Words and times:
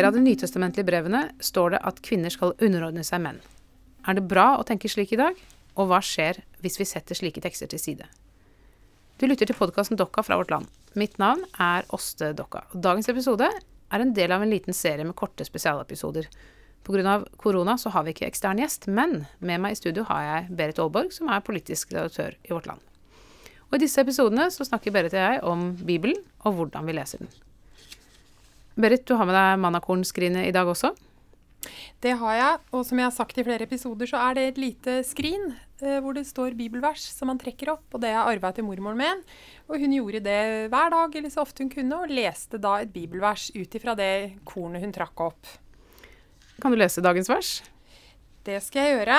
flere 0.00 0.08
av 0.08 0.16
de 0.16 0.22
nytestamentlige 0.24 0.86
brevene 0.88 1.18
står 1.44 1.74
det 1.74 1.78
at 1.84 1.98
kvinner 2.00 2.32
skal 2.32 2.54
underordne 2.64 3.02
seg 3.04 3.20
menn. 3.20 3.40
Er 4.08 4.16
det 4.16 4.22
bra 4.30 4.54
å 4.56 4.62
tenke 4.64 4.88
slik 4.88 5.10
i 5.12 5.18
dag? 5.20 5.36
Og 5.76 5.90
hva 5.90 5.98
skjer 6.00 6.38
hvis 6.64 6.78
vi 6.80 6.86
setter 6.88 7.18
slike 7.18 7.42
tekster 7.44 7.68
til 7.68 7.82
side? 7.82 8.06
Du 9.20 9.26
lytter 9.28 9.50
til 9.50 9.58
podkasten 9.58 10.00
Dokka 10.00 10.24
fra 10.24 10.38
vårt 10.40 10.54
land. 10.54 10.70
Mitt 10.96 11.18
navn 11.20 11.44
er 11.60 11.84
Åste 11.92 12.30
Dokka. 12.32 12.62
Dagens 12.72 13.10
episode 13.12 13.50
er 13.50 14.06
en 14.06 14.14
del 14.16 14.32
av 14.32 14.40
en 14.40 14.48
liten 14.48 14.72
serie 14.72 15.04
med 15.04 15.18
korte 15.20 15.44
spesialepisoder. 15.44 16.30
Pga. 16.88 17.18
korona 17.36 17.76
så 17.76 17.92
har 17.92 18.08
vi 18.08 18.16
ikke 18.16 18.30
ekstern 18.30 18.64
gjest, 18.64 18.88
men 18.88 19.26
med 19.38 19.60
meg 19.60 19.76
i 19.76 19.80
studio 19.82 20.06
har 20.08 20.24
jeg 20.24 20.56
Berit 20.56 20.80
Aalborg, 20.80 21.12
som 21.12 21.28
er 21.28 21.44
politisk 21.44 21.92
redaktør 21.92 22.40
i 22.40 22.54
Vårt 22.54 22.72
Land. 22.72 22.80
Og 23.68 23.76
I 23.76 23.84
disse 23.84 24.00
episodene 24.00 24.48
så 24.48 24.64
snakker 24.64 24.96
Berit 24.96 25.12
og 25.12 25.20
jeg 25.26 25.44
om 25.44 25.70
Bibelen 25.76 26.24
og 26.40 26.56
hvordan 26.56 26.88
vi 26.88 26.96
leser 26.96 27.20
den. 27.20 27.28
Berit, 28.80 29.06
du 29.06 29.14
har 29.18 29.28
med 29.28 29.36
deg 29.36 29.60
mannakornskrinet 29.62 30.48
i 30.48 30.54
dag 30.54 30.68
også? 30.68 30.92
Det 32.00 32.14
har 32.16 32.36
jeg, 32.38 32.60
og 32.72 32.84
som 32.88 33.00
jeg 33.00 33.06
har 33.06 33.12
sagt 33.12 33.38
i 33.38 33.44
flere 33.44 33.66
episoder, 33.66 34.08
så 34.08 34.20
er 34.24 34.36
det 34.36 34.44
et 34.48 34.60
lite 34.60 34.94
skrin 35.04 35.50
eh, 35.82 35.98
hvor 36.00 36.16
det 36.16 36.24
står 36.28 36.56
bibelvers 36.56 37.02
som 37.12 37.28
man 37.28 37.40
trekker 37.40 37.74
opp. 37.74 37.84
Og 37.92 38.00
det 38.00 38.14
har 38.14 38.22
jeg 38.22 38.38
arva 38.38 38.52
etter 38.52 38.64
mormoren 38.64 39.00
min. 39.00 39.20
Og 39.68 39.82
hun 39.82 39.96
gjorde 39.98 40.22
det 40.24 40.40
hver 40.72 40.94
dag 40.94 41.18
eller 41.20 41.32
så 41.32 41.44
ofte 41.44 41.66
hun 41.66 41.72
kunne, 41.72 41.98
og 41.98 42.14
leste 42.14 42.60
da 42.62 42.78
et 42.80 42.94
bibelvers 42.94 43.50
ut 43.52 43.76
ifra 43.76 43.96
det 43.98 44.40
kornet 44.48 44.84
hun 44.86 44.94
trakk 44.96 45.26
opp. 45.26 45.52
Kan 46.60 46.72
du 46.72 46.80
lese 46.80 47.04
dagens 47.04 47.28
vers? 47.28 47.52
Det 48.48 48.56
skal 48.64 48.86
jeg 48.86 48.96
gjøre. 48.96 49.18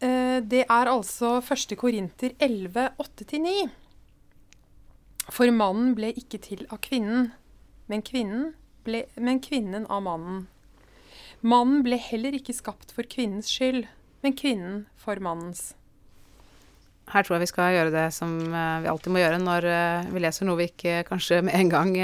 Eh, 0.00 0.38
det 0.46 0.64
er 0.64 0.92
altså 0.94 1.36
1. 1.42 1.76
Korinter 1.76 2.32
11, 2.40 2.88
8-9. 3.04 3.68
For 5.28 5.52
mannen 5.52 5.92
ble 5.98 6.14
ikke 6.16 6.40
til 6.40 6.64
av 6.72 6.80
kvinnen, 6.84 7.28
men 7.88 8.04
kvinnen, 8.04 8.52
ble, 8.86 9.04
men 9.16 9.40
kvinnen 9.44 9.88
av 9.88 10.04
mannen. 10.06 10.46
Mannen 11.40 11.82
ble 11.86 11.98
heller 12.02 12.36
ikke 12.38 12.56
skapt 12.56 12.94
for 12.94 13.06
kvinnens 13.08 13.50
skyld, 13.52 13.86
men 14.24 14.34
kvinnen 14.38 14.86
for 14.98 15.20
mannens. 15.22 15.72
Her 17.08 17.24
tror 17.24 17.38
jeg 17.38 17.46
vi 17.46 17.48
skal 17.48 17.72
gjøre 17.72 17.92
det 17.94 18.08
som 18.12 18.34
eh, 18.52 18.80
vi 18.84 18.88
alltid 18.90 19.14
må 19.14 19.20
gjøre 19.22 19.38
når 19.40 19.66
eh, 19.70 20.08
vi 20.12 20.20
leser 20.20 20.44
noe 20.44 20.58
vi 20.58 20.66
ikke 20.68 20.98
kanskje 21.08 21.38
med 21.46 21.56
en 21.56 21.70
gang 21.72 21.94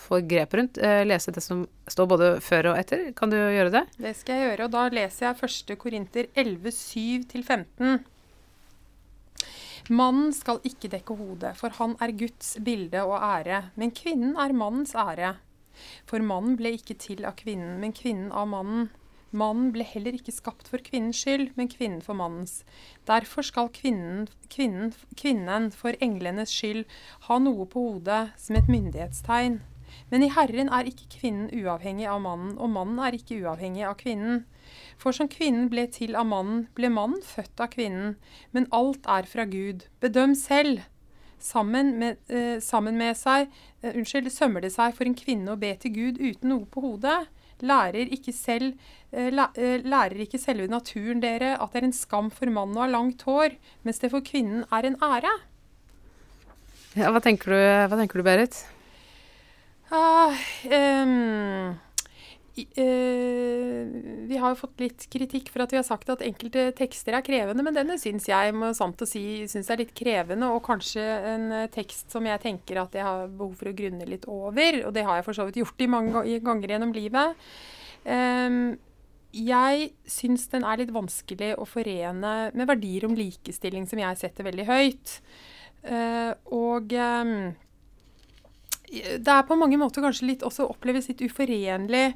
får 0.00 0.22
grep 0.30 0.56
rundt. 0.56 0.80
Lese 0.80 1.34
det 1.36 1.44
som 1.44 1.66
står 1.90 2.08
både 2.08 2.30
før 2.44 2.70
og 2.72 2.80
etter. 2.80 3.10
Kan 3.18 3.34
du 3.34 3.36
gjøre 3.36 3.74
det? 3.74 3.84
Det 4.00 4.14
skal 4.16 4.38
jeg 4.38 4.48
gjøre, 4.48 4.70
og 4.70 4.72
da 4.78 4.86
leser 4.96 5.26
jeg 5.28 5.50
1. 5.50 5.76
Korinter 5.82 6.30
11, 6.40 6.72
7-15. 6.72 8.00
Mannen 9.90 10.30
skal 10.30 10.60
ikke 10.62 10.86
dekke 10.92 11.16
hodet, 11.18 11.56
for 11.58 11.74
han 11.80 11.96
er 11.98 12.12
Guds 12.14 12.52
bilde 12.62 13.00
og 13.02 13.16
ære, 13.26 13.72
men 13.74 13.90
kvinnen 13.90 14.36
er 14.38 14.54
mannens 14.54 14.94
ære. 14.94 15.32
For 16.06 16.22
mannen 16.22 16.54
ble 16.60 16.76
ikke 16.76 16.94
til 16.94 17.24
av 17.26 17.34
kvinnen, 17.40 17.80
men 17.82 17.94
kvinnen 17.96 18.30
av 18.30 18.46
mannen. 18.52 18.84
Mannen 19.34 19.72
ble 19.74 19.82
heller 19.86 20.14
ikke 20.14 20.34
skapt 20.34 20.70
for 20.70 20.82
kvinnens 20.86 21.18
skyld, 21.22 21.50
men 21.58 21.70
kvinnen 21.70 22.04
for 22.06 22.18
mannens. 22.18 22.60
Derfor 23.10 23.46
skal 23.46 23.72
kvinnen, 23.74 24.28
kvinnen, 24.50 24.94
kvinnen 25.18 25.68
for 25.74 25.98
englenes 25.98 26.54
skyld 26.54 26.84
ha 27.26 27.40
noe 27.42 27.66
på 27.70 27.82
hodet 27.88 28.22
som 28.38 28.58
et 28.58 28.70
myndighetstegn. 28.70 29.58
Men 30.10 30.22
i 30.22 30.30
Herren 30.30 30.70
er 30.70 30.86
ikke 30.86 31.10
kvinnen 31.18 31.50
uavhengig 31.50 32.06
av 32.10 32.22
mannen, 32.22 32.54
og 32.62 32.70
mannen 32.74 33.02
er 33.02 33.18
ikke 33.18 33.42
uavhengig 33.42 33.86
av 33.90 33.98
kvinnen. 33.98 34.44
For 35.00 35.16
som 35.16 35.28
kvinnen 35.30 35.68
ble 35.72 35.86
til 35.92 36.16
av 36.18 36.28
mannen, 36.30 36.66
ble 36.76 36.90
mannen 36.92 37.22
født 37.24 37.60
av 37.62 37.72
kvinnen. 37.74 38.16
Men 38.52 38.68
alt 38.76 39.08
er 39.08 39.28
fra 39.28 39.46
Gud. 39.48 39.86
Bedøm 40.02 40.36
selv. 40.38 40.84
Sammen 41.40 41.94
med, 41.98 42.18
eh, 42.28 42.58
sammen 42.60 42.98
med 43.00 43.16
seg 43.16 43.46
eh, 43.82 43.94
Unnskyld, 43.94 44.28
sømmer 44.28 44.60
det 44.60 44.74
seg 44.74 44.92
for 44.92 45.08
en 45.08 45.16
kvinne 45.16 45.54
å 45.54 45.60
be 45.60 45.72
til 45.80 45.94
Gud 45.94 46.18
uten 46.20 46.52
noe 46.52 46.66
på 46.68 46.82
hodet? 46.84 47.30
Lærer 47.64 48.12
ikke, 48.12 48.32
selv, 48.36 48.74
eh, 49.12 49.32
eh, 49.32 49.80
lærer 49.80 50.20
ikke 50.20 50.40
selve 50.40 50.68
naturen 50.68 51.22
dere 51.24 51.54
at 51.56 51.72
det 51.72 51.80
er 51.80 51.88
en 51.88 51.96
skam 51.96 52.28
for 52.28 52.52
mannen 52.52 52.76
å 52.76 52.84
ha 52.84 52.90
langt 52.92 53.24
hår, 53.24 53.56
mens 53.84 54.00
det 54.04 54.12
for 54.12 54.20
kvinnen 54.20 54.66
er 54.68 54.90
en 54.90 55.00
ære? 55.00 55.32
Ja, 56.98 57.08
hva 57.14 57.20
tenker 57.22 57.52
du, 57.54 57.60
hva 57.88 57.96
tenker 57.96 58.20
du 58.20 58.26
Berit? 58.26 58.64
Ah, 59.90 60.36
um, 60.70 61.74
uh, 62.58 63.84
vi 64.30 64.38
har 64.42 64.58
fått 64.58 64.82
litt 64.82 65.06
kritikk 65.12 65.50
for 65.52 65.64
at 65.64 65.72
vi 65.74 65.78
har 65.78 65.86
sagt 65.86 66.10
at 66.12 66.24
enkelte 66.26 66.70
tekster 66.78 67.16
er 67.16 67.24
krevende, 67.26 67.64
men 67.66 67.76
denne 67.76 67.96
syns 68.00 68.28
jeg 68.30 68.54
må 68.56 68.72
sant 68.76 69.00
å 69.00 69.08
si, 69.08 69.46
synes 69.50 69.70
er 69.70 69.82
litt 69.82 69.94
krevende, 69.96 70.50
og 70.50 70.64
kanskje 70.66 71.06
en 71.34 71.48
uh, 71.54 71.70
tekst 71.72 72.12
som 72.14 72.26
jeg 72.26 72.42
tenker 72.42 72.82
at 72.82 72.94
jeg 72.96 73.06
har 73.06 73.30
behov 73.30 73.56
for 73.60 73.70
å 73.70 73.76
grunne 73.76 74.08
litt 74.08 74.28
over. 74.30 74.82
Og 74.86 74.94
det 74.96 75.06
har 75.06 75.20
jeg 75.20 75.28
for 75.28 75.38
så 75.38 75.48
vidt 75.48 75.62
gjort 75.62 75.84
i 75.84 75.90
mange 75.90 76.24
ganger 76.44 76.76
gjennom 76.76 76.94
livet. 76.96 77.50
Um, 78.04 78.78
jeg 79.30 79.92
syns 80.10 80.48
den 80.50 80.64
er 80.66 80.80
litt 80.80 80.92
vanskelig 80.94 81.54
å 81.60 81.66
forene 81.68 82.34
med 82.50 82.66
verdier 82.66 83.06
om 83.06 83.14
likestilling, 83.14 83.86
som 83.86 84.02
jeg 84.02 84.18
setter 84.18 84.46
veldig 84.48 84.66
høyt. 84.66 85.18
Uh, 85.86 86.34
og 86.52 86.92
um, 86.92 87.52
det 88.90 89.30
er 89.30 89.46
på 89.46 89.58
mange 89.58 89.78
måter 89.78 90.02
kanskje 90.02 90.26
litt 90.32 90.44
også 90.46 90.66
oppleves 90.66 91.06
litt 91.10 91.22
uforenlig 91.22 92.08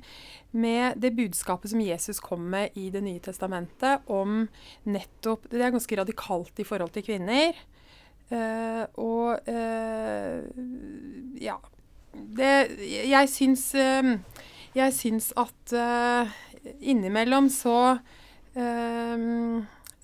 med 0.55 0.99
det 1.03 1.13
budskapet 1.15 1.71
som 1.71 1.83
Jesus 1.83 2.21
kom 2.23 2.49
med 2.51 2.75
i 2.79 2.89
Det 2.95 3.03
nye 3.03 3.23
testamentet 3.23 4.07
om 4.11 4.45
nettopp 4.87 5.49
Det 5.51 5.63
er 5.63 5.75
ganske 5.75 5.99
radikalt 5.99 6.59
i 6.63 6.67
forhold 6.67 6.95
til 6.95 7.07
kvinner. 7.07 7.55
Uh, 8.33 8.87
og 8.97 9.51
uh, 9.51 10.41
ja 11.39 11.59
det, 12.15 12.55
Jeg 13.11 13.29
syns 13.29 13.67
uh, 13.77 14.15
Jeg 14.75 14.95
syns 14.97 15.33
at 15.37 15.75
innimellom 16.81 17.51
så 17.53 18.01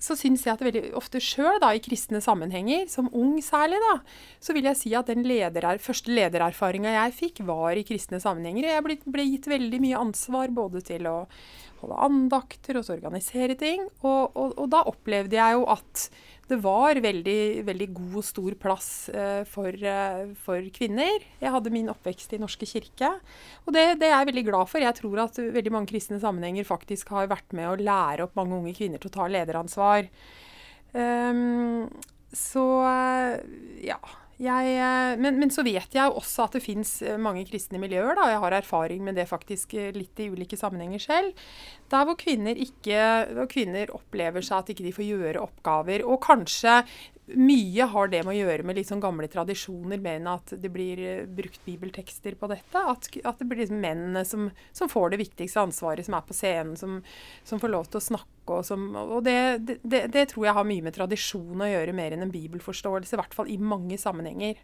så 0.01 0.17
syns 0.17 0.47
jeg 0.47 0.55
at 0.55 0.63
veldig 0.65 0.95
ofte 0.97 1.21
sjøl, 1.21 1.61
i 1.61 1.81
kristne 1.83 2.21
sammenhenger, 2.23 2.87
som 2.89 3.09
ung 3.13 3.35
særlig, 3.45 3.77
da, 3.83 3.95
så 4.41 4.55
vil 4.57 4.65
jeg 4.71 4.79
si 4.79 4.93
at 4.97 5.11
den 5.11 5.21
leder, 5.27 5.67
første 5.83 6.13
ledererfaringa 6.13 6.95
jeg 6.95 7.17
fikk, 7.19 7.43
var 7.45 7.77
i 7.77 7.85
kristne 7.85 8.21
sammenhenger. 8.23 8.71
Jeg 8.71 8.85
ble, 8.87 8.97
ble, 9.05 9.27
gitt 9.35 9.49
veldig 9.51 9.81
mye 9.83 10.01
ansvar 10.01 10.53
både 10.55 10.81
til 10.89 11.05
å 11.09 11.17
holde 11.81 12.01
andakter 12.05 12.79
og 12.79 12.89
organisere 12.93 13.57
ting. 13.57 13.85
Og, 14.01 14.33
og, 14.33 14.57
og 14.57 14.67
da 14.73 14.83
opplevde 14.89 15.37
jeg 15.37 15.57
jo 15.57 15.67
at 15.69 16.07
det 16.51 16.59
var 16.63 16.99
veldig, 17.01 17.63
veldig 17.67 17.87
god 17.95 18.25
stor 18.27 18.55
plass 18.59 18.89
eh, 19.15 19.41
for, 19.47 19.71
eh, 19.71 20.33
for, 20.43 20.67
kvinner. 20.75 21.23
Jeg 21.39 21.53
hadde 21.55 21.73
min 21.73 21.89
oppvekst 21.91 22.35
i 22.35 22.41
Norske 22.41 22.67
kirke, 22.67 23.13
og 23.65 23.75
det, 23.75 23.85
det, 24.01 24.09
er 24.09 24.17
jeg 24.19 24.31
veldig 24.33 24.45
glad 24.49 24.71
for. 24.71 24.83
Jeg 24.83 24.97
tror 24.99 25.23
at 25.23 25.39
veldig 25.41 25.73
mange 25.73 25.91
kristne 25.93 26.19
sammenhenger 26.21 26.67
faktisk 26.67 27.13
har 27.15 27.31
vært 27.31 27.55
med 27.57 27.69
å 27.69 27.77
lære 27.79 28.27
opp 28.27 28.35
mange 28.39 28.57
unge 28.59 28.75
kvinner 28.77 29.01
til 29.01 29.11
å 29.11 29.17
ta 29.19 29.29
lederansvar. 29.31 30.09
Um, 30.91 31.87
så 32.35 32.65
eh, 32.87 33.37
ja. 33.87 33.99
Jeg, 34.41 34.69
eh, 34.73 35.19
men, 35.21 35.37
men, 35.37 35.51
så 35.53 35.61
vet 35.65 35.93
jeg 35.93 36.13
også 36.17 36.47
at 36.47 36.55
det 36.57 36.63
fins 36.65 36.95
eh, 37.05 37.19
mange 37.21 37.43
kristne 37.45 37.77
miljøer. 37.81 38.15
Da. 38.17 38.25
Jeg 38.31 38.41
har 38.41 38.55
erfaring 38.57 39.03
med 39.05 39.19
det 39.19 39.27
faktisk 39.29 39.75
eh, 39.77 39.91
litt 39.93 40.17
i 40.17 40.31
ulike 40.33 40.57
sammenhenger 40.57 41.03
selv. 41.03 41.43
Der 41.93 42.07
hvor 42.07 42.17
kvinner, 42.17 42.57
ikke, 42.57 43.03
hvor 43.37 43.49
kvinner 43.51 43.93
opplever 43.93 44.41
seg 44.45 44.63
at 44.63 44.73
ikke 44.73 44.87
de 44.87 44.95
får 44.97 45.09
gjøre 45.11 45.43
oppgaver. 45.45 46.05
Og 46.07 46.23
kanskje 46.25 46.79
mye 47.35 47.85
har 47.93 48.09
det 48.11 48.21
med 48.25 48.33
å 48.33 48.37
gjøre 48.37 48.65
med 48.67 48.79
sånn 48.87 49.01
gamle 49.03 49.27
tradisjoner, 49.31 50.01
mer 50.01 50.19
enn 50.19 50.29
at 50.31 50.53
det 50.61 50.71
blir 50.73 51.23
brukt 51.29 51.61
bibeltekster 51.65 52.35
på 52.39 52.49
dette. 52.51 52.81
At, 52.81 53.07
at 53.23 53.39
det 53.39 53.47
blir 53.49 53.61
liksom 53.61 53.81
mennene 53.83 54.23
som, 54.27 54.49
som, 54.71 54.91
får 54.91 55.13
det 55.13 55.21
viktigste 55.23 55.63
ansvaret, 55.63 56.05
som 56.07 56.17
er 56.17 56.25
på 56.27 56.37
scenen, 56.37 56.75
som, 56.79 56.99
som 57.47 57.61
får 57.61 57.73
lov 57.73 57.89
til 57.89 58.01
å 58.01 58.05
snakke. 58.11 58.29
Og, 58.51 58.65
som, 58.67 58.89
og 58.99 59.21
det, 59.23 59.37
det, 59.83 60.05
det, 60.11 60.25
tror 60.31 60.47
jeg 60.47 60.57
har 60.57 60.67
mye 60.67 60.83
med 60.83 60.95
tradisjon 60.97 61.63
å 61.63 61.69
gjøre, 61.69 61.95
mer 61.95 62.15
enn 62.15 62.25
en 62.25 62.33
bibelforståelse. 62.33 63.15
I 63.15 63.21
hvert 63.21 63.37
fall 63.37 63.51
i 63.51 63.59
mange 63.61 63.99
sammenhenger. 64.01 64.59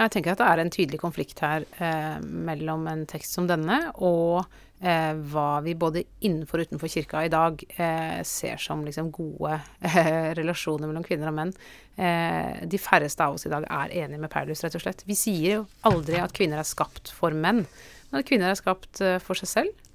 Jeg 0.00 0.14
tenker 0.14 0.32
at 0.32 0.40
det 0.40 0.48
er 0.48 0.60
en 0.62 0.72
tydelig 0.72 0.98
konflikt 1.02 1.42
her 1.44 1.66
eh, 1.84 2.18
mellom 2.24 2.86
en 2.88 3.02
tekst 3.08 3.34
som 3.36 3.44
denne 3.48 3.76
og 4.00 4.38
eh, 4.80 5.12
hva 5.32 5.60
vi 5.64 5.74
både 5.76 6.06
innenfor 6.24 6.62
og 6.62 6.70
utenfor 6.70 6.92
kirka 6.94 7.24
i 7.26 7.32
dag 7.32 7.60
eh, 7.76 8.22
ser 8.24 8.56
som 8.62 8.80
liksom 8.86 9.10
gode 9.12 9.58
eh, 9.84 10.30
relasjoner 10.38 10.88
mellom 10.88 11.04
kvinner 11.04 11.28
og 11.28 11.36
menn. 11.36 11.52
Eh, 12.00 12.64
de 12.64 12.80
færreste 12.80 13.26
av 13.26 13.36
oss 13.36 13.44
i 13.44 13.52
dag 13.52 13.68
er 13.68 13.92
enige 14.06 14.22
med 14.24 14.32
Paulus, 14.32 14.64
rett 14.64 14.78
og 14.80 14.86
slett. 14.86 15.04
Vi 15.08 15.18
sier 15.18 15.58
jo 15.58 15.66
aldri 15.90 16.16
at 16.22 16.32
kvinner 16.36 16.62
er 16.62 16.68
skapt 16.68 17.12
for 17.12 17.36
menn, 17.36 17.66
men 18.08 18.22
at 18.22 18.28
kvinner 18.30 18.54
er 18.54 18.60
skapt 18.60 19.04
eh, 19.04 19.18
for 19.20 19.36
seg 19.36 19.52
selv. 19.52 19.86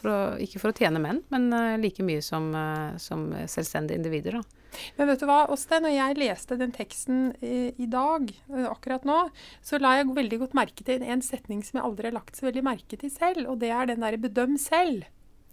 For 0.00 0.08
å, 0.08 0.20
ikke 0.40 0.62
for 0.62 0.72
å 0.72 0.76
tjene 0.76 1.02
menn, 1.02 1.20
men 1.28 1.50
like 1.82 2.00
mye 2.06 2.22
som, 2.24 2.48
som 2.96 3.26
selvstendige 3.44 4.00
individer. 4.00 4.38
da. 4.40 4.60
Men 4.96 5.10
vet 5.10 5.22
du 5.22 5.26
hva, 5.28 5.40
Åste, 5.52 5.80
når 5.82 5.94
jeg 5.94 6.18
leste 6.20 6.58
den 6.60 6.74
teksten 6.74 7.22
i, 7.42 7.70
i, 7.74 7.88
dag, 7.90 8.28
eh, 8.52 8.66
akkurat 8.70 9.06
nå, 9.08 9.22
så 9.64 9.80
la 9.82 9.96
jeg 9.98 10.12
veldig 10.16 10.40
godt 10.44 10.58
merke 10.58 10.86
til 10.86 11.02
en 11.02 11.24
setning 11.24 11.64
som 11.66 11.80
jeg 11.80 11.86
aldri 11.88 12.10
har 12.10 12.18
lagt 12.18 12.38
så 12.38 12.48
veldig 12.48 12.66
merke 12.66 13.00
til 13.00 13.12
selv, 13.12 13.48
og 13.50 13.60
det 13.62 13.72
er 13.74 13.90
den 13.90 14.04
derre 14.04 14.20
'bedøm 14.20 14.56
selv'. 14.60 15.08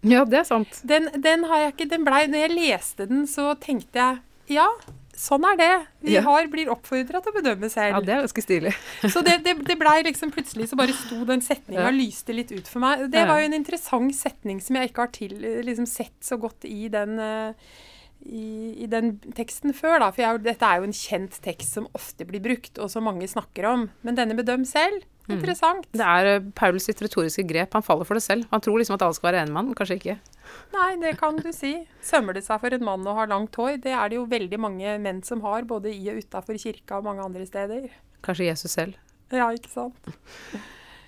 Ja, 0.06 0.22
det 0.24 0.44
er 0.44 0.46
sant. 0.46 0.78
Den, 0.86 1.10
den 1.18 1.48
har 1.50 1.58
jeg 1.58 1.72
ikke 1.72 1.88
Den 1.90 2.04
blei 2.06 2.20
Når 2.30 2.44
jeg 2.44 2.52
leste 2.54 3.06
den, 3.10 3.24
så 3.26 3.56
tenkte 3.58 3.98
jeg 3.98 4.20
ja, 4.54 4.68
sånn 5.18 5.44
er 5.50 5.56
det. 5.58 5.70
Vi 6.06 6.14
Ja. 6.14 6.22
har, 6.22 6.46
blir 6.52 6.70
oppfordra 6.70 7.20
til 7.24 7.32
å 7.32 7.36
bedømme 7.40 7.68
selv. 7.72 7.96
Ja, 7.96 8.00
det 8.06 8.14
er 8.14 8.22
ganske 8.24 8.44
stilig. 8.44 8.72
Så 9.14 9.22
det, 9.26 9.40
det, 9.44 9.56
det 9.66 9.76
blei 9.80 9.98
liksom 10.06 10.30
plutselig 10.34 10.68
så 10.70 10.78
bare 10.78 10.94
sto 10.94 11.24
den 11.28 11.42
setninga 11.44 11.82
Ja. 11.82 11.90
og 11.90 11.98
lyste 11.98 12.34
litt 12.36 12.52
ut 12.54 12.70
for 12.70 12.80
meg. 12.84 13.08
Det 13.10 13.26
var 13.26 13.42
jo 13.42 13.50
en 13.50 13.58
interessant 13.58 14.14
setning 14.14 14.62
som 14.62 14.78
jeg 14.78 14.92
ikke 14.92 15.04
har 15.08 15.12
til, 15.18 15.36
liksom 15.66 15.86
sett 15.90 16.16
så 16.22 16.38
godt 16.40 16.64
i 16.70 16.86
den 16.92 17.18
uh, 17.18 17.52
i, 18.26 18.74
i 18.84 18.86
den 18.90 19.12
teksten 19.36 19.72
før, 19.76 20.00
da. 20.02 20.08
For 20.10 20.22
jeg, 20.24 20.40
dette 20.42 20.66
er 20.66 20.80
jo 20.80 20.88
en 20.88 20.96
kjent 20.96 21.36
tekst 21.44 21.76
som 21.78 21.86
ofte 21.94 22.26
blir 22.28 22.42
brukt, 22.42 22.78
og 22.82 22.90
som 22.90 23.06
mange 23.06 23.28
snakker 23.30 23.68
om. 23.70 23.84
Men 24.02 24.18
denne 24.18 24.34
bedøm 24.38 24.64
selv. 24.68 25.04
Mm. 25.28 25.36
Interessant. 25.36 25.86
Det 25.92 26.04
er 26.04 26.26
eh, 26.34 26.44
Paulus 26.56 26.86
sitt 26.88 27.00
retoriske 27.04 27.44
grep. 27.46 27.74
Han 27.76 27.84
faller 27.84 28.08
for 28.08 28.18
det 28.18 28.24
selv. 28.24 28.46
Han 28.50 28.62
tror 28.64 28.80
liksom 28.80 28.96
at 28.96 29.04
alle 29.06 29.14
skal 29.16 29.30
være 29.30 29.42
enig 29.44 29.52
med 29.54 29.60
ham, 29.62 29.74
kanskje 29.78 29.98
ikke. 30.00 30.16
Nei, 30.74 30.90
det 31.00 31.14
kan 31.20 31.38
du 31.40 31.50
si. 31.54 31.74
Sømmer 32.04 32.36
det 32.36 32.44
seg 32.46 32.60
for 32.62 32.74
en 32.74 32.84
mann 32.84 33.06
å 33.08 33.16
ha 33.16 33.26
langt 33.30 33.56
hår? 33.58 33.78
Det 33.84 33.94
er 33.94 34.10
det 34.10 34.18
jo 34.18 34.26
veldig 34.28 34.60
mange 34.60 34.96
menn 35.02 35.22
som 35.26 35.42
har, 35.46 35.66
både 35.68 35.92
i 35.94 36.10
og 36.12 36.22
utafor 36.22 36.58
kirka 36.60 36.98
og 36.98 37.08
mange 37.08 37.24
andre 37.24 37.46
steder. 37.48 37.88
Kanskje 38.26 38.50
Jesus 38.50 38.74
selv. 38.76 38.98
Ja, 39.32 39.50
ikke 39.52 39.70
sant? 39.72 40.12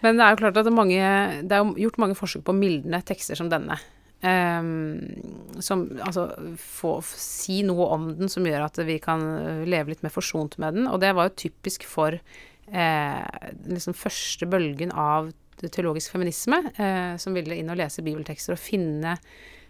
Men 0.04 0.16
det 0.16 0.24
er 0.24 0.34
jo 0.34 0.40
klart 0.40 0.56
at 0.56 0.66
det 0.66 0.72
er, 0.72 0.76
mange, 0.76 1.00
det 1.44 1.56
er 1.56 1.72
gjort 1.84 1.98
mange 2.00 2.16
forsøk 2.16 2.44
på 2.46 2.56
mildende 2.56 2.90
mildne 2.90 3.08
tekster 3.08 3.38
som 3.38 3.50
denne. 3.52 3.76
Um, 4.20 5.60
som 5.64 5.86
altså 6.04 6.26
få, 6.60 6.98
si 7.08 7.62
noe 7.64 7.86
om 7.94 8.10
den 8.18 8.28
som 8.32 8.44
gjør 8.44 8.66
at 8.66 8.80
vi 8.84 8.98
kan 9.00 9.22
eh, 9.38 9.62
leve 9.64 9.94
litt 9.94 10.02
mer 10.04 10.12
forsont 10.12 10.58
med 10.60 10.76
den. 10.76 10.88
Og 10.88 11.00
det 11.00 11.14
var 11.16 11.28
jo 11.28 11.38
typisk 11.46 11.86
for 11.88 12.16
eh, 12.16 13.52
liksom 13.68 13.96
første 13.96 14.48
bølgen 14.50 14.92
av 14.92 15.32
det 15.62 15.72
teologisk 15.74 16.14
feminisme, 16.14 16.62
eh, 16.76 17.14
som 17.20 17.36
ville 17.36 17.58
inn 17.58 17.70
og 17.72 17.78
lese 17.80 18.04
bibeltekster 18.06 18.56
og 18.56 18.62
finne 18.62 19.16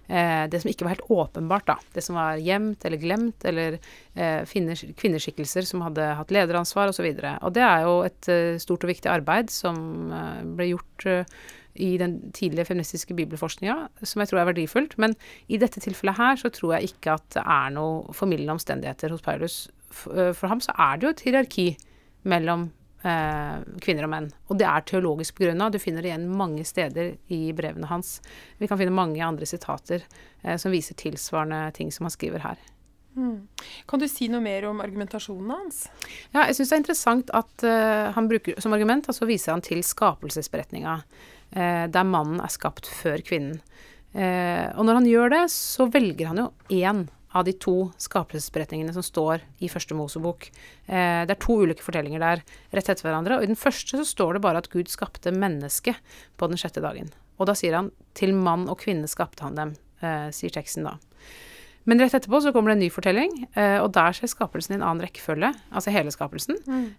eh, 0.08 0.46
det 0.50 0.62
som 0.62 0.70
ikke 0.72 0.86
var 0.86 0.94
helt 0.96 1.12
åpenbart, 1.12 1.68
da. 1.70 1.76
Det 1.94 2.04
som 2.06 2.18
var 2.18 2.40
gjemt 2.40 2.84
eller 2.86 3.02
glemt, 3.02 3.46
eller 3.48 3.78
eh, 4.14 4.42
kvinneskikkelser 4.46 5.68
som 5.68 5.84
hadde 5.86 6.12
hatt 6.18 6.34
lederansvar 6.34 6.92
osv. 6.92 7.06
Og, 7.12 7.22
så 7.22 7.36
og 7.38 7.56
det 7.56 7.64
er 7.66 7.86
jo 7.86 7.96
et 8.08 8.34
stort 8.62 8.86
og 8.86 8.92
viktig 8.94 9.12
arbeid 9.12 9.52
som 9.54 9.80
ble 10.56 10.72
gjort 10.72 11.08
i 11.80 11.96
den 11.98 12.16
tidlige 12.34 12.64
feministiske 12.64 13.14
bibelforskninga, 13.14 13.76
som 14.02 14.20
jeg 14.20 14.30
tror 14.30 14.42
er 14.42 14.50
verdifullt. 14.50 14.96
Men 14.98 15.14
i 15.48 15.58
dette 15.60 15.82
tilfellet 15.82 16.18
her 16.18 16.40
så 16.40 16.50
tror 16.52 16.76
jeg 16.76 16.90
ikke 16.90 17.14
at 17.18 17.28
det 17.36 17.44
er 17.44 17.70
noe 17.74 18.16
formildende 18.16 18.56
omstendigheter 18.58 19.14
hos 19.14 19.24
Paulus. 19.24 19.62
For, 19.90 20.46
ham 20.50 20.62
så 20.62 20.74
er 20.78 20.98
det 20.98 21.06
jo 21.06 21.14
et 21.14 21.24
hierarki 21.26 21.68
mellom 22.28 22.68
kvinner 23.00 24.04
og 24.04 24.10
menn. 24.12 24.26
Og 24.50 24.58
det 24.60 24.66
er 24.68 24.84
teologisk 24.84 25.38
begrunna. 25.38 25.70
Du 25.72 25.78
finner 25.80 26.04
det 26.04 26.10
igjen 26.10 26.26
mange 26.36 26.66
steder 26.68 27.14
i 27.32 27.40
brevene 27.56 27.88
hans. 27.88 28.18
Vi 28.60 28.68
kan 28.68 28.80
finne 28.80 28.92
mange 28.92 29.22
andre 29.24 29.48
sitater 29.48 30.04
eh, 30.42 30.58
som 30.60 30.74
viser 30.74 30.98
tilsvarende 31.00 31.70
ting 31.76 31.88
som 31.94 32.08
han 32.08 32.14
skriver 32.14 32.44
her. 32.44 32.60
Kan 33.90 34.00
du 34.00 34.06
si 34.08 34.28
noe 34.30 34.42
mer 34.42 34.64
om 34.68 34.80
argumentasjonen 34.82 35.50
hans? 35.50 35.82
Ja, 36.30 36.46
jeg 36.46 36.56
syns 36.56 36.70
det 36.70 36.76
er 36.76 36.82
interessant 36.84 37.32
at 37.36 37.64
eh, 37.66 38.10
han 38.14 38.28
bruker 38.30 38.60
som 38.62 38.74
argument, 38.76 39.08
altså 39.10 39.28
viser 39.28 39.56
han 39.56 39.64
til 39.66 39.82
skapelsesberetninga, 39.84 41.00
eh, 41.50 41.86
der 41.90 42.06
mannen 42.06 42.40
er 42.42 42.52
skapt 42.52 42.88
før 43.00 43.22
kvinnen. 43.26 43.58
Eh, 44.14 44.66
og 44.74 44.86
når 44.86 45.00
han 45.00 45.08
gjør 45.10 45.34
det, 45.34 45.42
så 45.54 45.86
velger 45.90 46.30
han 46.30 46.44
jo 46.44 46.46
én 46.82 47.04
av 47.36 47.46
de 47.46 47.54
to 47.62 47.90
skapelsesberetningene 48.00 48.94
som 48.94 49.04
står 49.06 49.44
i 49.62 49.70
første 49.70 49.96
Mosebok. 49.96 50.48
Eh, 50.86 51.22
det 51.26 51.36
er 51.36 51.42
to 51.42 51.60
ulike 51.62 51.84
fortellinger 51.84 52.22
der 52.22 52.42
rett 52.74 52.90
etter 52.90 53.06
hverandre, 53.06 53.38
og 53.38 53.46
i 53.46 53.50
den 53.50 53.58
første 53.58 54.00
så 54.00 54.06
står 54.06 54.36
det 54.36 54.44
bare 54.46 54.62
at 54.62 54.70
Gud 54.72 54.90
skapte 54.90 55.34
mennesket 55.34 55.98
på 56.40 56.50
den 56.50 56.60
sjette 56.60 56.82
dagen. 56.84 57.12
Og 57.40 57.48
da 57.48 57.54
sier 57.56 57.76
han 57.76 57.92
'til 58.14 58.34
mann 58.34 58.68
og 58.68 58.80
kvinne 58.80 59.08
skapte 59.08 59.42
han 59.42 59.54
dem', 59.54 59.76
eh, 60.02 60.30
sier 60.30 60.50
teksten 60.50 60.84
da. 60.84 60.98
Men 61.84 61.98
rett 61.98 62.12
etterpå 62.14 62.42
så 62.42 62.52
kommer 62.52 62.70
det 62.70 62.76
en 62.76 62.84
ny 62.84 62.90
fortelling, 62.90 63.48
eh, 63.54 63.78
og 63.80 63.92
der 63.92 64.12
skjer 64.12 64.28
skapelsen 64.28 64.74
i 64.74 64.78
en 64.78 64.82
annen 64.82 65.06
rekkefølge. 65.06 65.54
Altså 65.72 65.90
hele 65.90 66.12
skapelsen. 66.12 66.56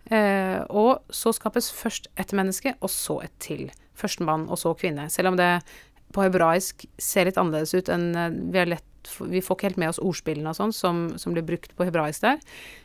Eh, 0.09 0.65
og 0.69 1.03
så 1.13 1.33
skapes 1.33 1.71
først 1.71 2.07
ett 2.17 2.33
menneske, 2.33 2.73
og 2.81 2.89
så 2.89 3.23
et 3.23 3.35
til. 3.39 3.69
Først 3.95 4.19
mann, 4.19 4.49
og 4.49 4.57
så 4.57 4.73
kvinne. 4.73 5.09
Selv 5.09 5.27
om 5.27 5.37
det 5.37 5.61
på 6.11 6.25
hebraisk 6.25 6.85
ser 6.99 7.25
litt 7.25 7.39
annerledes 7.39 7.75
ut 7.77 7.91
enn 7.93 8.15
eh, 8.15 8.29
vi 8.51 8.59
har 8.59 8.71
lett 8.73 8.87
Vi 9.07 9.41
får 9.41 9.57
ikke 9.57 9.69
helt 9.69 9.81
med 9.81 9.93
oss 9.93 10.01
ordspillene 10.01 10.51
og 10.51 10.57
sånn 10.57 10.75
som, 10.75 11.01
som 11.21 11.35
blir 11.35 11.45
brukt 11.47 11.73
på 11.77 11.87
hebraisk 11.87 12.25
der. 12.25 12.41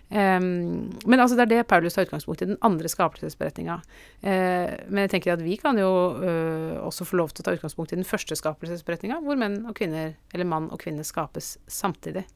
Um, 0.06 0.94
men 1.02 1.18
altså 1.18 1.34
det 1.34 1.46
er 1.46 1.50
det 1.50 1.66
Paulus 1.66 1.96
tar 1.96 2.06
utgangspunkt 2.06 2.44
i, 2.44 2.50
den 2.52 2.60
andre 2.66 2.90
skapelsesberetninga. 2.90 3.80
Uh, 4.22 4.70
men 4.86 5.04
jeg 5.04 5.16
tenker 5.16 5.34
at 5.34 5.42
vi 5.42 5.58
kan 5.58 5.78
jo 5.80 5.90
uh, 6.22 6.78
også 6.86 7.08
få 7.08 7.18
lov 7.18 7.34
til 7.34 7.42
å 7.42 7.48
ta 7.48 7.56
utgangspunkt 7.58 7.94
i 7.94 7.98
den 7.98 8.06
første 8.06 8.38
skapelsesberetninga, 8.38 9.18
hvor 9.26 9.38
menn 9.40 9.64
og 9.66 9.76
kvinner, 9.78 10.14
eller 10.32 10.48
mann 10.48 10.70
og 10.70 10.82
kvinne, 10.84 11.06
skapes 11.06 11.56
samtidig. 11.66 12.26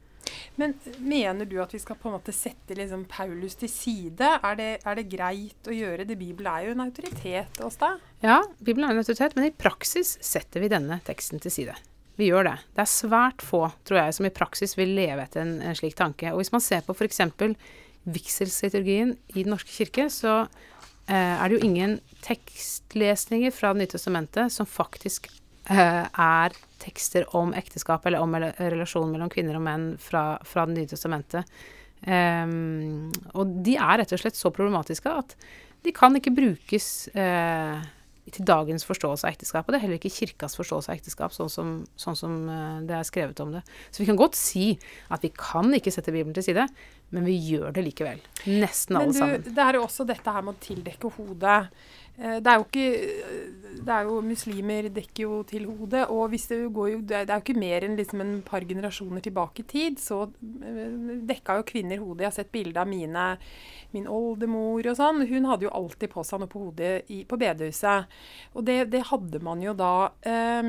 Men 0.61 0.75
mener 0.99 1.49
du 1.49 1.56
at 1.62 1.73
vi 1.75 1.81
skal 1.82 1.99
på 1.99 2.11
en 2.11 2.17
måte 2.19 2.35
sette 2.35 2.77
liksom 2.77 3.06
Paulus 3.11 3.56
til 3.61 3.71
side? 3.73 4.32
Er 4.37 4.59
det, 4.59 4.71
er 4.85 4.99
det 4.99 5.09
greit 5.11 5.71
å 5.71 5.75
gjøre 5.75 6.06
det? 6.09 6.19
Bibelen 6.21 6.50
er 6.53 6.69
jo 6.69 6.75
en 6.77 6.85
autoritet 6.85 7.61
deg. 7.61 8.09
Ja, 8.25 8.41
Bibelen 8.59 8.88
er 8.88 8.94
en 8.94 9.03
autoritet, 9.03 9.37
men 9.38 9.49
i 9.49 9.55
praksis 9.55 10.17
setter 10.25 10.62
vi 10.62 10.73
denne 10.73 11.00
teksten 11.06 11.43
til 11.43 11.55
side. 11.55 11.79
Vi 12.20 12.28
gjør 12.28 12.50
det. 12.50 12.56
Det 12.76 12.84
er 12.84 12.90
svært 12.90 13.44
få, 13.44 13.62
tror 13.88 14.02
jeg, 14.02 14.17
som 14.17 14.28
i 14.28 14.34
praksis 14.34 14.76
vil 14.76 14.93
leve 14.99 15.25
etter 15.25 15.43
en, 15.44 15.55
en 15.64 15.76
slik 15.78 15.96
tanke. 15.96 16.32
Og 16.34 16.43
hvis 16.43 16.52
man 16.52 16.64
ser 16.64 16.84
på 16.84 16.93
f.eks. 16.96 17.22
vigselsliturgien 18.05 19.14
i 19.32 19.43
Den 19.43 19.55
norske 19.55 19.72
kirke, 19.72 20.11
så 20.12 20.43
eh, 21.08 21.14
er 21.17 21.44
det 21.49 21.56
jo 21.56 21.67
ingen 21.69 21.99
tekstlesninger 22.25 23.55
fra 23.56 23.72
Det 23.72 23.84
nye 23.84 23.93
testamentet 23.94 24.52
som 24.52 24.69
faktisk 24.69 25.31
eh, 25.72 26.05
er 26.05 26.56
tekster 26.81 27.25
om 27.37 27.55
ekteskap 27.56 28.05
eller 28.06 28.25
om 28.25 28.37
relasjonen 28.37 29.14
mellom 29.14 29.32
kvinner 29.32 29.56
og 29.56 29.64
menn 29.64 29.87
fra, 30.00 30.34
fra 30.44 30.67
Det 30.69 30.76
nye 30.76 30.90
testamentet. 30.93 31.49
Um, 32.00 33.11
og 33.37 33.58
de 33.61 33.75
er 33.76 33.99
rett 34.00 34.12
og 34.17 34.22
slett 34.22 34.38
så 34.38 34.49
problematiske 34.49 35.11
at 35.12 35.34
de 35.84 35.93
kan 35.93 36.14
ikke 36.17 36.32
brukes 36.32 36.87
eh, 37.12 37.76
til 38.28 38.46
dagens 38.46 38.84
forståelse 38.87 39.26
av 39.26 39.32
ekteskap. 39.34 39.67
Og 39.67 39.72
det 39.72 39.81
er 39.81 39.84
heller 39.87 40.00
ikke 40.00 40.12
kirkas 40.12 40.56
forståelse 40.58 40.93
av 40.93 40.99
ekteskap, 40.99 41.34
sånn 41.34 41.50
som, 41.52 41.72
sånn 41.99 42.19
som 42.19 42.34
eh, 42.52 42.81
det 42.88 42.96
er 42.99 43.08
skrevet 43.08 43.40
om 43.43 43.55
det. 43.56 43.62
Så 43.90 44.02
vi 44.02 44.08
kan 44.11 44.19
godt 44.20 44.38
si 44.38 44.75
at 45.11 45.25
vi 45.25 45.32
kan 45.34 45.72
ikke 45.76 45.93
sette 45.94 46.12
Bibelen 46.14 46.37
til 46.37 46.46
side, 46.50 46.67
men 47.14 47.26
vi 47.26 47.38
gjør 47.50 47.72
det 47.75 47.87
likevel. 47.88 48.20
Nesten 48.46 48.99
alle 48.99 49.08
Men 49.08 49.14
du, 49.14 49.19
sammen. 49.19 49.49
det 49.56 49.64
er 49.64 49.81
jo 49.81 49.87
også 49.87 50.06
dette 50.08 50.37
her 50.37 50.46
med 50.46 50.58
å 50.58 50.64
tildekke 50.67 51.12
hodet. 51.17 51.58
Eh, 52.20 52.38
Det 52.40 52.46
er 52.52 52.58
jo 52.58 52.67
ikke 52.69 52.88
Det 53.81 53.93
er 53.94 54.02
jo 54.05 54.20
Muslimer 54.20 54.88
dekker 54.93 55.22
jo 55.22 55.43
til 55.49 55.64
hodet, 55.64 56.02
og 56.11 56.31
det 56.31 56.40
jo 56.50 57.00
Det 57.00 57.17
er 57.17 57.32
jo 57.32 57.40
ikke 57.40 57.58
mer 57.58 57.87
enn 57.87 57.96
liksom 57.96 58.20
en 58.20 58.43
par 58.43 58.61
generasjoner 58.61 59.20
tilbake 59.25 59.61
i 59.61 59.67
tid, 59.67 59.96
så 59.99 60.22
eh, 60.62 61.20
dekka 61.26 61.56
jo 61.56 61.62
kvinner 61.62 61.99
hodet. 61.99 62.20
Jeg 62.20 62.26
har 62.26 62.37
sett 62.37 62.52
bilde 62.52 62.81
av 62.81 62.88
mine 62.88 63.39
min 63.93 64.06
oldemor 64.06 64.86
og 64.86 64.96
sånn. 64.96 65.24
Hun 65.27 65.48
hadde 65.50 65.65
jo 65.67 65.72
alltid 65.74 66.10
på 66.12 66.22
seg 66.22 66.39
noe 66.41 66.50
på 66.50 66.60
hodet 66.60 67.08
i, 67.10 67.24
på 67.24 67.36
bedehuset. 67.41 68.06
Og 68.55 68.65
det, 68.65 68.84
det 68.93 69.03
hadde 69.08 69.41
man 69.43 69.62
jo 69.62 69.72
da 69.74 70.12
er 70.22 70.62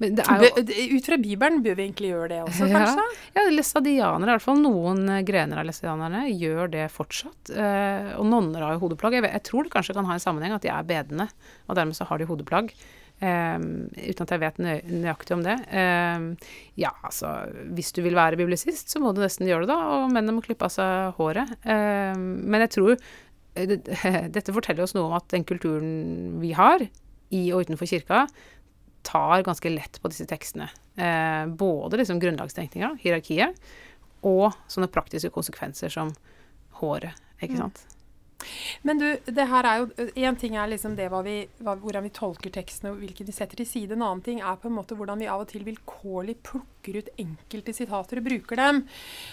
jo 0.00 0.96
Ut 0.96 1.06
fra 1.06 1.18
Bibelen 1.20 1.60
bør 1.64 1.76
vi 1.78 1.84
egentlig 1.88 2.10
gjøre 2.12 2.28
det 2.32 2.38
også, 2.44 2.68
Ja. 2.68 2.78
kanskje? 2.78 3.04
Ja, 3.36 3.44
læstadianere, 3.54 4.28
i 4.30 4.36
hvert 4.36 4.46
fall 4.46 4.62
noen 4.62 5.02
eh, 5.08 5.22
grener 5.26 5.60
av 5.60 5.66
læstadianerne, 5.68 6.22
gjør 6.38 6.70
det 6.70 6.86
fortsatt. 6.94 7.50
Eh, 7.54 8.14
og 8.18 8.26
nonner 8.26 8.64
har 8.66 8.74
jo 8.76 8.86
hodeplagg. 8.88 9.18
Jeg, 9.18 9.22
vet, 9.26 9.32
jeg 9.38 9.44
tror 9.50 9.64
det 9.68 9.72
kanskje 9.74 9.94
kan 9.94 10.08
ha 10.08 10.16
en 10.16 10.24
sammenheng 10.24 10.56
at 10.56 10.62
de 10.62 10.72
er 10.72 10.82
bedende, 10.88 11.28
og 11.68 11.76
dermed 11.78 11.94
så 11.98 12.06
har 12.08 12.18
de 12.18 12.28
hodeplagg. 12.30 12.72
Eh, 13.20 13.58
uten 13.60 14.24
at 14.24 14.30
jeg 14.32 14.40
vet 14.40 14.58
nøy 14.64 14.76
nøyaktig 15.04 15.34
om 15.36 15.42
det. 15.44 15.56
Eh, 15.68 16.50
ja, 16.80 16.92
altså 17.04 17.34
Hvis 17.76 17.92
du 17.92 18.00
vil 18.02 18.16
være 18.16 18.38
biblisist, 18.40 18.88
så 18.88 18.98
må 19.02 19.12
du 19.14 19.20
nesten 19.20 19.46
gjøre 19.46 19.66
det, 19.66 19.74
da. 19.74 19.80
Og 20.00 20.08
mennene 20.14 20.38
må 20.38 20.44
klippe 20.44 20.64
av 20.64 20.72
seg 20.72 21.12
håret. 21.18 21.52
Eh, 21.68 22.16
men 22.16 22.64
jeg 22.64 22.70
tror 22.78 22.94
eh, 22.96 23.66
det, 23.68 23.82
Dette 24.36 24.54
forteller 24.56 24.86
oss 24.86 24.96
noe 24.96 25.10
om 25.10 25.18
at 25.18 25.28
den 25.34 25.44
kulturen 25.44 26.40
vi 26.40 26.54
har, 26.56 26.86
i 27.30 27.44
og 27.54 27.62
utenfor 27.68 27.86
kirka, 27.86 28.24
tar 29.06 29.44
ganske 29.46 29.72
lett 29.72 30.00
på 30.02 30.10
disse 30.12 30.26
tekstene. 30.28 30.70
Eh, 30.96 31.46
både 31.46 32.00
liksom 32.00 32.20
grunnlagstenkninga, 32.20 32.96
hierarkiet, 33.00 33.56
og 34.26 34.52
sånne 34.68 34.90
praktiske 34.92 35.32
konsekvenser 35.32 35.92
som 35.92 36.12
håret. 36.82 37.16
Ikke 37.40 37.56
sant? 37.56 37.80
Men 38.82 39.00
du, 39.00 39.06
det 39.26 39.44
her 39.50 39.66
er 39.68 39.82
jo 39.82 40.06
Én 40.16 40.36
ting 40.40 40.54
er 40.56 40.70
liksom 40.70 40.94
det 40.96 41.10
hva 41.12 41.20
vi, 41.24 41.42
hva, 41.60 41.74
hvordan 41.76 42.06
vi 42.06 42.12
tolker 42.16 42.52
tekstene 42.54 42.94
og 42.94 43.02
hvilke 43.02 43.26
de 43.26 43.34
setter 43.36 43.60
til 43.60 43.68
side. 43.68 43.96
En 43.96 44.04
annen 44.06 44.22
ting 44.24 44.40
er 44.40 44.56
på 44.60 44.70
en 44.70 44.76
måte 44.78 44.96
hvordan 44.96 45.20
vi 45.20 45.28
av 45.28 45.44
og 45.44 45.50
til 45.52 45.66
vilkårlig 45.66 46.38
plukker 46.46 46.79
ut 46.88 47.10
enkelte 47.20 47.74
sitater 47.76 48.20
og 48.20 48.26
bruker 48.26 48.56
dem. 48.56 48.82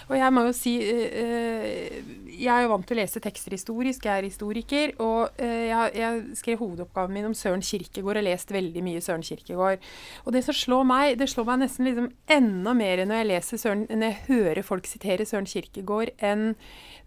Og 0.08 0.16
jeg 0.18 0.34
må 0.34 0.44
jo 0.48 0.54
si 0.56 0.74
eh, 0.84 1.16
eh, 1.22 2.10
Jeg 2.28 2.52
er 2.52 2.66
jo 2.66 2.72
vant 2.74 2.86
til 2.86 2.98
å 2.98 3.00
lese 3.00 3.22
tekster 3.24 3.56
historisk, 3.56 4.04
jeg 4.04 4.12
er 4.12 4.28
historiker. 4.28 4.92
Og 5.04 5.40
eh, 5.40 5.70
jeg, 5.70 5.94
jeg 5.98 6.38
skrev 6.42 6.60
hovedoppgaven 6.62 7.16
min 7.16 7.30
om 7.30 7.36
Søren 7.36 7.64
Kirkegård 7.64 8.20
og 8.20 8.28
lest 8.28 8.52
veldig 8.54 8.84
mye 8.84 9.00
Søren 9.04 9.24
Kirkegård. 9.26 9.88
Og 10.26 10.36
det 10.36 10.44
som 10.46 10.56
slår 10.56 10.84
meg, 10.88 11.16
det 11.20 11.30
slår 11.32 11.48
meg 11.48 11.64
nesten 11.64 11.88
liksom 11.88 12.12
enda 12.38 12.76
mer 12.76 13.04
når 13.06 13.22
jeg 13.22 13.30
leser 13.32 13.64
Søren, 13.64 13.88
når 13.88 14.10
jeg 14.10 14.22
hører 14.28 14.66
folk 14.66 14.88
sitere 14.90 15.26
Søren 15.28 15.48
Kirkegård, 15.48 16.14
enn 16.20 16.52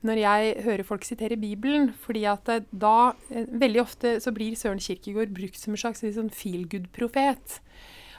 når 0.05 0.21
jeg 0.21 0.53
hører 0.65 0.85
folk 0.87 1.05
sitere 1.05 1.37
Bibelen. 1.37 1.91
Fordi 2.01 2.25
at 2.29 2.49
eh, 2.49 2.67
da 2.71 3.13
eh, 3.29 3.47
Veldig 3.61 3.81
ofte 3.81 4.15
så 4.23 4.33
blir 4.35 4.57
Søren 4.57 4.81
Kirkegård 4.81 5.33
brukt 5.35 5.59
som 5.59 5.75
en 5.75 5.81
slags 5.81 6.03
litt 6.05 6.17
sånn 6.17 6.31
feel 6.33 6.65
good-profet. 6.71 7.59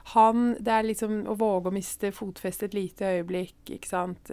Han 0.04 0.56
Det 0.58 0.72
er 0.72 0.82
liksom 0.82 1.22
å 1.30 1.36
våge 1.38 1.70
å 1.70 1.74
miste 1.74 2.10
fotfestet 2.12 2.70
et 2.70 2.74
lite 2.74 3.10
øyeblikk, 3.16 3.60
ikke 3.78 3.88
sant. 3.88 4.30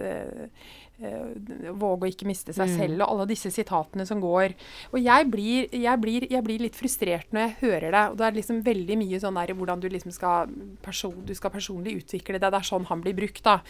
Eh, 1.00 1.32
eh, 1.64 1.72
våge 1.72 2.04
å 2.04 2.10
ikke 2.12 2.26
miste 2.28 2.52
seg 2.52 2.68
Mm. 2.68 2.76
selv, 2.76 3.00
og 3.00 3.08
alle 3.08 3.26
disse 3.26 3.50
sitatene 3.50 4.04
som 4.06 4.20
går. 4.20 4.52
Og 4.92 5.00
jeg 5.00 5.30
blir, 5.30 5.68
jeg, 5.72 6.00
blir, 6.00 6.26
jeg 6.28 6.44
blir 6.44 6.58
litt 6.60 6.76
frustrert 6.76 7.32
når 7.32 7.40
jeg 7.40 7.56
hører 7.60 7.90
det. 7.90 8.10
Og 8.10 8.16
det 8.18 8.26
er 8.26 8.32
liksom 8.36 8.62
veldig 8.62 8.96
mye 8.98 9.20
sånn 9.20 9.34
der 9.34 9.54
hvordan 9.54 9.80
du 9.80 9.88
liksom 9.88 10.12
skal, 10.12 10.46
person, 10.82 11.24
du 11.24 11.34
skal 11.34 11.50
personlig 11.50 11.96
utvikle 12.04 12.38
det. 12.38 12.50
Det 12.50 12.54
er 12.60 12.68
sånn 12.68 12.84
han 12.84 13.00
blir 13.00 13.14
brukt, 13.16 13.42
da. 13.42 13.60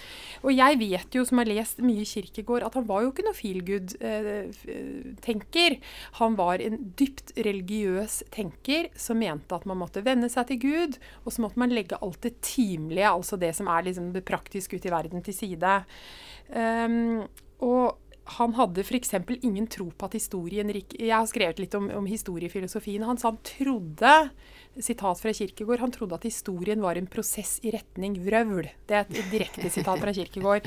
Og 0.42 0.50
jeg 0.52 0.78
vet 0.80 1.14
jo, 1.14 1.25
som 1.25 1.38
har 1.38 1.46
lest 1.46 1.78
mye 1.78 2.04
Kirkegård, 2.04 2.62
at 2.66 2.75
han 2.75 2.87
var 2.87 3.02
jo 3.02 3.12
ikke 3.12 3.25
noe 3.25 3.34
feel 3.38 3.60
good-tenker. 3.62 5.78
han 6.18 6.37
var 6.37 6.58
en 6.58 6.92
dypt 6.96 7.32
religiøs 7.37 8.22
tenker 8.30 8.88
som 8.96 9.18
mente 9.18 9.54
at 9.54 9.66
man 9.66 9.78
måtte 9.78 10.02
venne 10.02 10.28
seg 10.28 10.46
til 10.49 10.58
Gud, 10.58 10.99
og 11.25 11.32
så 11.32 11.40
måtte 11.42 11.58
man 11.58 11.70
legge 11.70 11.96
alt 12.02 12.20
det 12.22 12.40
timelige, 12.42 13.06
altså 13.06 13.38
det 13.38 13.54
som 13.54 13.68
er 13.68 13.82
liksom 13.87 14.12
det 14.12 14.25
praktiske 14.25 14.76
ute 14.76 14.88
i 14.88 14.90
verden, 14.90 15.22
til 15.22 15.34
side. 15.34 15.84
Um, 16.50 17.28
og 17.62 18.00
han 18.37 18.52
hadde 18.54 18.85
f.eks. 18.85 19.14
ingen 19.42 19.66
tro 19.71 19.90
på 19.90 20.07
at 20.07 20.12
historien 20.14 20.71
Jeg 20.71 21.11
har 21.11 21.26
skrevet 21.26 21.59
litt 21.62 21.75
om, 21.75 21.90
om 21.99 22.07
historiefilosofien. 22.07 23.02
Han 23.07 23.19
sa 23.19 23.28
han 23.33 23.38
trodde 23.47 24.30
sitat 24.78 25.21
fra 25.21 25.33
Kirkegård, 25.35 25.80
han 25.83 25.90
trodde 25.95 26.14
at 26.14 26.23
historien 26.28 26.83
var 26.83 26.97
en 26.97 27.07
prosess 27.11 27.61
i 27.66 27.71
retning 27.75 28.12
vrøvl. 28.23 28.69
Det 28.87 28.95
er 28.97 29.04
et 29.09 29.30
direkte 29.33 29.71
sitat 29.73 30.00
fra 30.00 30.12
Kirkegård. 30.14 30.62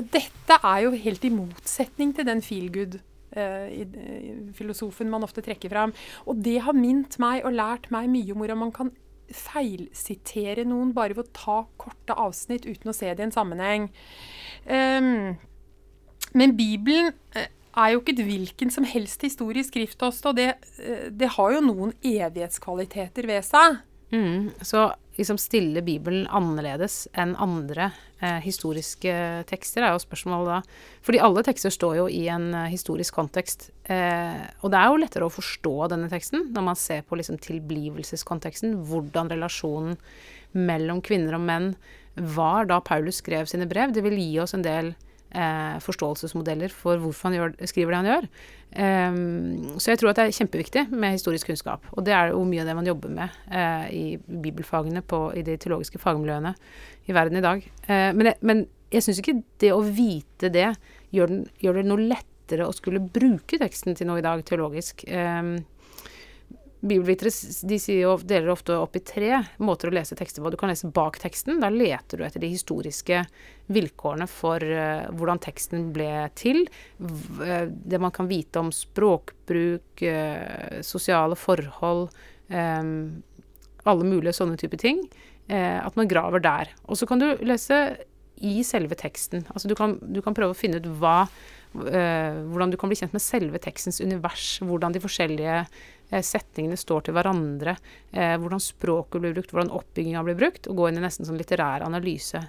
Og 0.00 0.04
dette 0.14 0.54
er 0.58 0.78
jo 0.86 0.90
helt 1.04 1.24
i 1.28 1.34
motsetning 1.34 2.08
til 2.16 2.24
den 2.28 2.40
feelgood-filosofen 2.44 5.10
man 5.12 5.26
ofte 5.28 5.44
trekker 5.44 5.70
fram. 5.72 5.90
Og 6.24 6.34
det 6.42 6.58
har 6.64 6.74
mint 6.76 7.12
meg 7.22 7.36
og 7.44 7.56
lært 7.58 7.84
meg 7.94 8.04
mye 8.12 8.32
om 8.32 8.38
hvordan 8.40 8.62
man 8.64 8.74
kan 8.74 8.88
feilsitere 9.30 10.66
noen 10.68 10.92
bare 10.96 11.16
ved 11.16 11.28
å 11.28 11.36
ta 11.36 11.56
korte 11.80 12.16
avsnitt 12.18 12.66
uten 12.66 12.92
å 12.92 12.96
se 12.96 13.12
det 13.12 13.22
i 13.22 13.28
en 13.28 13.34
sammenheng. 13.34 13.88
Um, 14.66 15.34
men 16.38 16.56
Bibelen 16.56 17.12
eh, 17.36 17.50
er 17.76 17.92
jo 17.92 18.02
ikke 18.02 18.14
et 18.16 18.24
hvilken 18.26 18.72
som 18.72 18.84
helst 18.88 19.24
historisk 19.24 19.72
skrift 19.72 20.02
også, 20.04 20.32
og 20.32 20.36
det, 20.40 20.54
eh, 20.80 21.08
det 21.10 21.34
har 21.36 21.54
jo 21.56 21.64
noen 21.64 21.94
evighetskvaliteter 22.02 23.28
ved 23.28 23.46
seg. 23.46 23.80
Mm, 24.12 24.50
så 24.60 24.90
liksom 25.18 25.38
stille 25.40 25.82
Bibelen 25.84 26.26
annerledes 26.32 27.06
enn 27.18 27.34
andre 27.40 27.90
eh, 28.22 28.38
historiske 28.44 29.14
tekster, 29.48 29.84
er 29.84 29.94
jo 29.94 30.02
spørsmålet 30.02 30.48
da. 30.48 30.58
Fordi 31.04 31.20
alle 31.24 31.44
tekster 31.46 31.74
står 31.74 31.98
jo 32.00 32.06
i 32.08 32.24
en 32.32 32.50
eh, 32.56 32.70
historisk 32.72 33.16
kontekst. 33.18 33.70
Eh, 33.84 34.42
og 34.62 34.72
det 34.72 34.80
er 34.80 34.88
jo 34.88 35.00
lettere 35.02 35.28
å 35.28 35.34
forstå 35.34 35.74
denne 35.92 36.10
teksten 36.12 36.48
når 36.54 36.68
man 36.70 36.80
ser 36.80 37.04
på 37.06 37.18
liksom 37.20 37.40
tilblivelseskonteksten. 37.44 38.78
Hvordan 38.88 39.32
relasjonen 39.32 39.98
mellom 40.56 41.02
kvinner 41.04 41.36
og 41.38 41.46
menn 41.48 41.72
var 42.14 42.68
da 42.68 42.80
Paulus 42.84 43.22
skrev 43.22 43.48
sine 43.48 43.68
brev. 43.68 43.92
Det 43.92 44.04
vil 44.04 44.18
gi 44.20 44.36
oss 44.42 44.56
en 44.56 44.64
del 44.64 44.92
eh, 45.34 45.78
forståelsesmodeller 45.82 46.72
for 46.74 47.00
hvorfor 47.02 47.28
han 47.28 47.38
gjør, 47.38 47.54
skriver 47.68 47.94
det 47.94 48.00
han 48.00 48.10
gjør. 48.10 48.28
Um, 48.72 49.76
så 49.76 49.92
jeg 49.92 50.00
tror 50.00 50.12
at 50.12 50.18
det 50.18 50.24
er 50.24 50.36
kjempeviktig 50.38 50.84
med 50.90 51.16
historisk 51.18 51.50
kunnskap. 51.50 51.84
Og 51.92 52.06
det 52.06 52.14
er 52.16 52.32
jo 52.32 52.44
mye 52.48 52.62
av 52.62 52.70
det 52.70 52.76
man 52.78 52.88
jobber 52.88 53.12
med 53.12 53.40
eh, 53.52 53.88
i 53.92 54.04
bibelfagene 54.18 55.04
på, 55.04 55.26
i 55.36 55.44
de 55.44 55.58
teologiske 55.60 56.00
fagmiljøene 56.00 56.54
i 57.08 57.16
verden 57.16 57.40
i 57.40 57.44
dag. 57.44 57.66
Eh, 57.86 58.08
men 58.16 58.30
jeg, 58.30 58.38
men 58.40 58.64
jeg 58.92 59.04
syns 59.04 59.20
ikke 59.20 59.40
det 59.60 59.74
å 59.74 59.82
vite 59.84 60.52
det 60.52 60.70
gjør, 61.12 61.34
den, 61.34 61.44
gjør, 61.60 61.80
det 61.80 61.88
noe 61.90 62.08
lettere 62.14 62.68
å 62.68 62.76
skulle 62.76 63.02
bruke 63.04 63.60
teksten 63.60 63.96
til 63.96 64.08
noe 64.08 64.22
i 64.22 64.24
dag 64.24 64.40
teologisk. 64.48 65.04
Um, 65.08 65.58
Bibelvitere 66.82 67.30
de 67.62 67.76
jo, 67.94 68.16
deler 68.26 68.48
ofte 68.50 68.74
opp 68.74 68.96
i 68.98 69.02
tre 69.06 69.36
måter 69.62 69.86
å 69.86 69.94
lese 69.94 70.16
tekster 70.18 70.42
på. 70.42 70.50
Du 70.50 70.58
kan 70.58 70.70
lese 70.72 70.90
bak 70.90 71.20
teksten. 71.22 71.60
Da 71.62 71.68
leter 71.70 72.18
du 72.18 72.24
etter 72.26 72.42
de 72.42 72.50
historiske 72.50 73.20
vilkårene 73.70 74.26
for 74.26 74.58
uh, 74.58 75.06
hvordan 75.14 75.38
teksten 75.44 75.92
ble 75.94 76.26
til. 76.34 76.64
Uh, 76.98 77.70
det 77.70 78.02
man 78.02 78.14
kan 78.14 78.26
vite 78.26 78.58
om 78.58 78.72
språkbruk, 78.74 80.02
uh, 80.02 80.82
sosiale 80.82 81.38
forhold, 81.38 82.10
um, 82.50 83.22
alle 83.86 84.08
mulige 84.08 84.34
sånne 84.40 84.58
typer 84.58 84.82
ting. 84.82 85.06
at 85.52 85.96
man 85.98 86.08
graver 86.08 86.40
der. 86.40 86.68
Og 86.86 86.96
så 86.96 87.04
kan 87.06 87.18
du 87.18 87.26
lese 87.42 87.76
i 88.40 88.62
selve 88.64 88.94
teksten. 88.96 89.42
Altså 89.52 89.68
du 89.68 89.74
kan, 89.74 89.98
du 90.00 90.22
kan 90.22 90.34
prøve 90.34 90.54
å 90.54 90.56
finne 90.56 90.78
ut 90.78 90.86
hva 91.02 91.26
hvordan 91.72 92.70
du 92.70 92.76
kan 92.76 92.88
bli 92.88 92.96
kjent 93.00 93.14
med 93.16 93.24
selve 93.24 93.58
tekstens 93.60 93.98
univers. 94.00 94.60
Hvordan 94.62 94.94
de 94.94 95.02
forskjellige 95.02 95.64
setningene 96.20 96.76
står 96.76 97.06
til 97.06 97.16
hverandre, 97.16 97.76
eh, 98.12 98.34
hvordan 98.36 98.60
språket 98.60 99.22
blir 99.22 99.32
brukt, 99.36 99.54
hvordan 99.54 99.72
oppbygginga 99.72 100.24
blir 100.26 100.36
brukt, 100.36 100.68
og 100.68 100.76
gå 100.76 100.90
inn 100.90 101.00
i 101.00 101.06
nesten 101.06 101.28
sånn 101.28 101.40
litterær 101.40 101.86
analyse. 101.86 102.42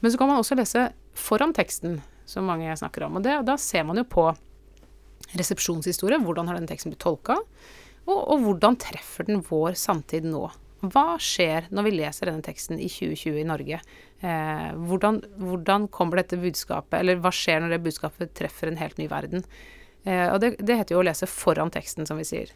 Men 0.00 0.12
så 0.12 0.20
kan 0.20 0.30
man 0.30 0.40
også 0.40 0.56
lese 0.58 0.86
foran 1.18 1.54
teksten, 1.56 1.98
som 2.28 2.46
mange 2.46 2.70
snakker 2.78 3.08
om. 3.08 3.18
Og 3.18 3.26
det, 3.26 3.40
da 3.48 3.58
ser 3.60 3.84
man 3.88 3.98
jo 3.98 4.06
på 4.06 4.30
resepsjonshistorie, 5.36 6.20
hvordan 6.22 6.48
har 6.48 6.58
denne 6.58 6.70
teksten 6.70 6.94
blitt 6.94 7.02
tolka, 7.02 7.40
og, 8.06 8.18
og 8.18 8.46
hvordan 8.46 8.78
treffer 8.80 9.26
den 9.28 9.42
vår 9.46 9.76
samtid 9.78 10.26
nå. 10.26 10.46
Hva 10.80 11.18
skjer 11.20 11.66
når 11.74 11.86
vi 11.86 11.96
leser 11.98 12.30
denne 12.30 12.44
teksten 12.44 12.78
i 12.80 12.88
2020 12.88 13.42
i 13.42 13.48
Norge? 13.48 13.80
Eh, 14.24 14.70
hvordan, 14.88 15.20
hvordan, 15.36 15.88
kommer 15.92 16.22
dette 16.22 16.40
budskapet, 16.40 17.02
eller 17.02 17.20
hva 17.20 17.32
skjer 17.34 17.60
når 17.60 17.74
det 17.74 17.82
budskapet 17.84 18.32
treffer 18.36 18.70
en 18.70 18.80
helt 18.80 18.96
ny 19.00 19.10
verden? 19.10 19.44
Eh, 20.04 20.26
og 20.30 20.40
det, 20.40 20.54
det, 20.64 20.78
heter 20.80 20.96
jo 20.96 21.02
å 21.02 21.04
lese 21.04 21.28
foran 21.28 21.72
teksten, 21.72 22.08
som 22.08 22.20
vi 22.20 22.24
sier. 22.28 22.54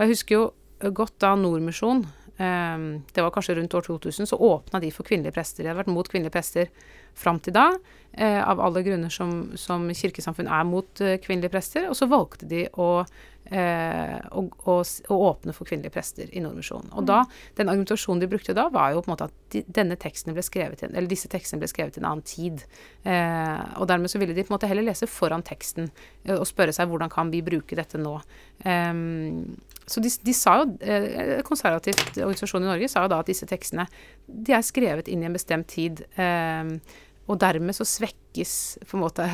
Og 0.00 0.06
jeg 0.06 0.14
husker 0.14 0.32
jo 0.32 0.92
godt 0.96 1.18
da 1.20 1.34
Nordmisjon, 1.36 2.06
eh, 2.40 2.84
det 3.12 3.20
var 3.20 3.34
kanskje 3.34 3.58
rundt 3.58 3.74
år 3.76 3.84
2000, 3.84 4.30
så 4.30 4.38
åpna 4.40 4.80
de 4.80 4.88
for 4.96 5.04
kvinnelige 5.04 5.36
prester. 5.36 5.60
De 5.60 5.68
hadde 5.68 5.82
vært 5.82 5.92
mot 5.92 6.08
kvinnelige 6.08 6.32
prester 6.32 6.70
fram 7.12 7.36
til 7.44 7.52
da, 7.52 7.66
eh, 8.14 8.40
av 8.40 8.62
alle 8.64 8.80
grunner 8.80 9.12
som, 9.12 9.52
som 9.60 9.84
kirkesamfunn 9.92 10.48
er 10.48 10.64
mot 10.64 11.02
eh, 11.04 11.18
kvinnelige 11.20 11.52
prester. 11.52 11.90
Og 11.90 11.98
så 12.00 12.08
valgte 12.08 12.48
de 12.48 12.64
å 12.80 13.04
og, 13.50 14.52
og, 14.62 14.80
og, 15.08 15.22
åpne 15.26 15.54
for 15.56 15.66
kvinnelige 15.66 15.94
prester 15.94 16.28
i 16.30 16.42
Nordmisjonen. 16.42 16.92
Og 16.94 17.06
da, 17.08 17.24
den 17.58 17.70
argumentasjonen 17.72 18.22
de 18.22 18.28
brukte 18.30 18.54
da, 18.54 18.68
var 18.70 18.92
jo 18.94 19.02
på 19.02 19.10
en 19.10 19.14
måte 19.16 19.26
at 19.26 19.36
de, 19.54 19.64
denne 19.66 19.98
teksten 20.00 20.36
ble 20.36 20.44
skrevet 20.46 20.84
eller 20.86 21.10
disse 21.10 21.30
tekstene 21.30 21.62
ble 21.62 21.70
skrevet 21.70 21.98
i 21.98 22.02
en 22.02 22.08
annen 22.10 22.26
tid. 22.26 22.62
Eh, 23.02 23.64
og 23.80 23.88
dermed 23.90 24.12
så 24.12 24.20
ville 24.22 24.36
de 24.36 24.44
på 24.44 24.52
en 24.52 24.56
måte 24.58 24.70
heller 24.70 24.86
lese 24.86 25.08
foran 25.10 25.44
teksten 25.46 25.88
eh, 25.88 26.36
og 26.36 26.46
spørre 26.48 26.74
seg 26.76 26.90
hvordan 26.90 27.12
kan 27.12 27.32
vi 27.34 27.42
bruke 27.46 27.78
dette 27.78 28.00
nå. 28.00 28.16
Eh, 28.62 29.02
så 29.90 30.02
de, 30.04 30.10
de, 30.22 30.34
sa 30.36 30.60
jo, 30.60 30.70
eh, 30.86 31.40
Konservativt 31.46 32.18
organisasjon 32.20 32.62
i 32.66 32.70
Norge 32.70 32.90
sa 32.90 33.04
jo 33.04 33.12
da 33.12 33.22
at 33.24 33.30
disse 33.30 33.48
tekstene 33.50 33.88
de 34.30 34.54
er 34.54 34.66
skrevet 34.66 35.10
inn 35.10 35.24
i 35.24 35.30
en 35.30 35.34
bestemt 35.34 35.70
tid. 35.72 36.04
Eh, 36.14 36.76
og 37.30 37.38
dermed 37.40 37.76
så 37.76 37.86
svekkes 37.86 38.54
på 38.86 38.98
en 38.98 39.04
måte 39.04 39.26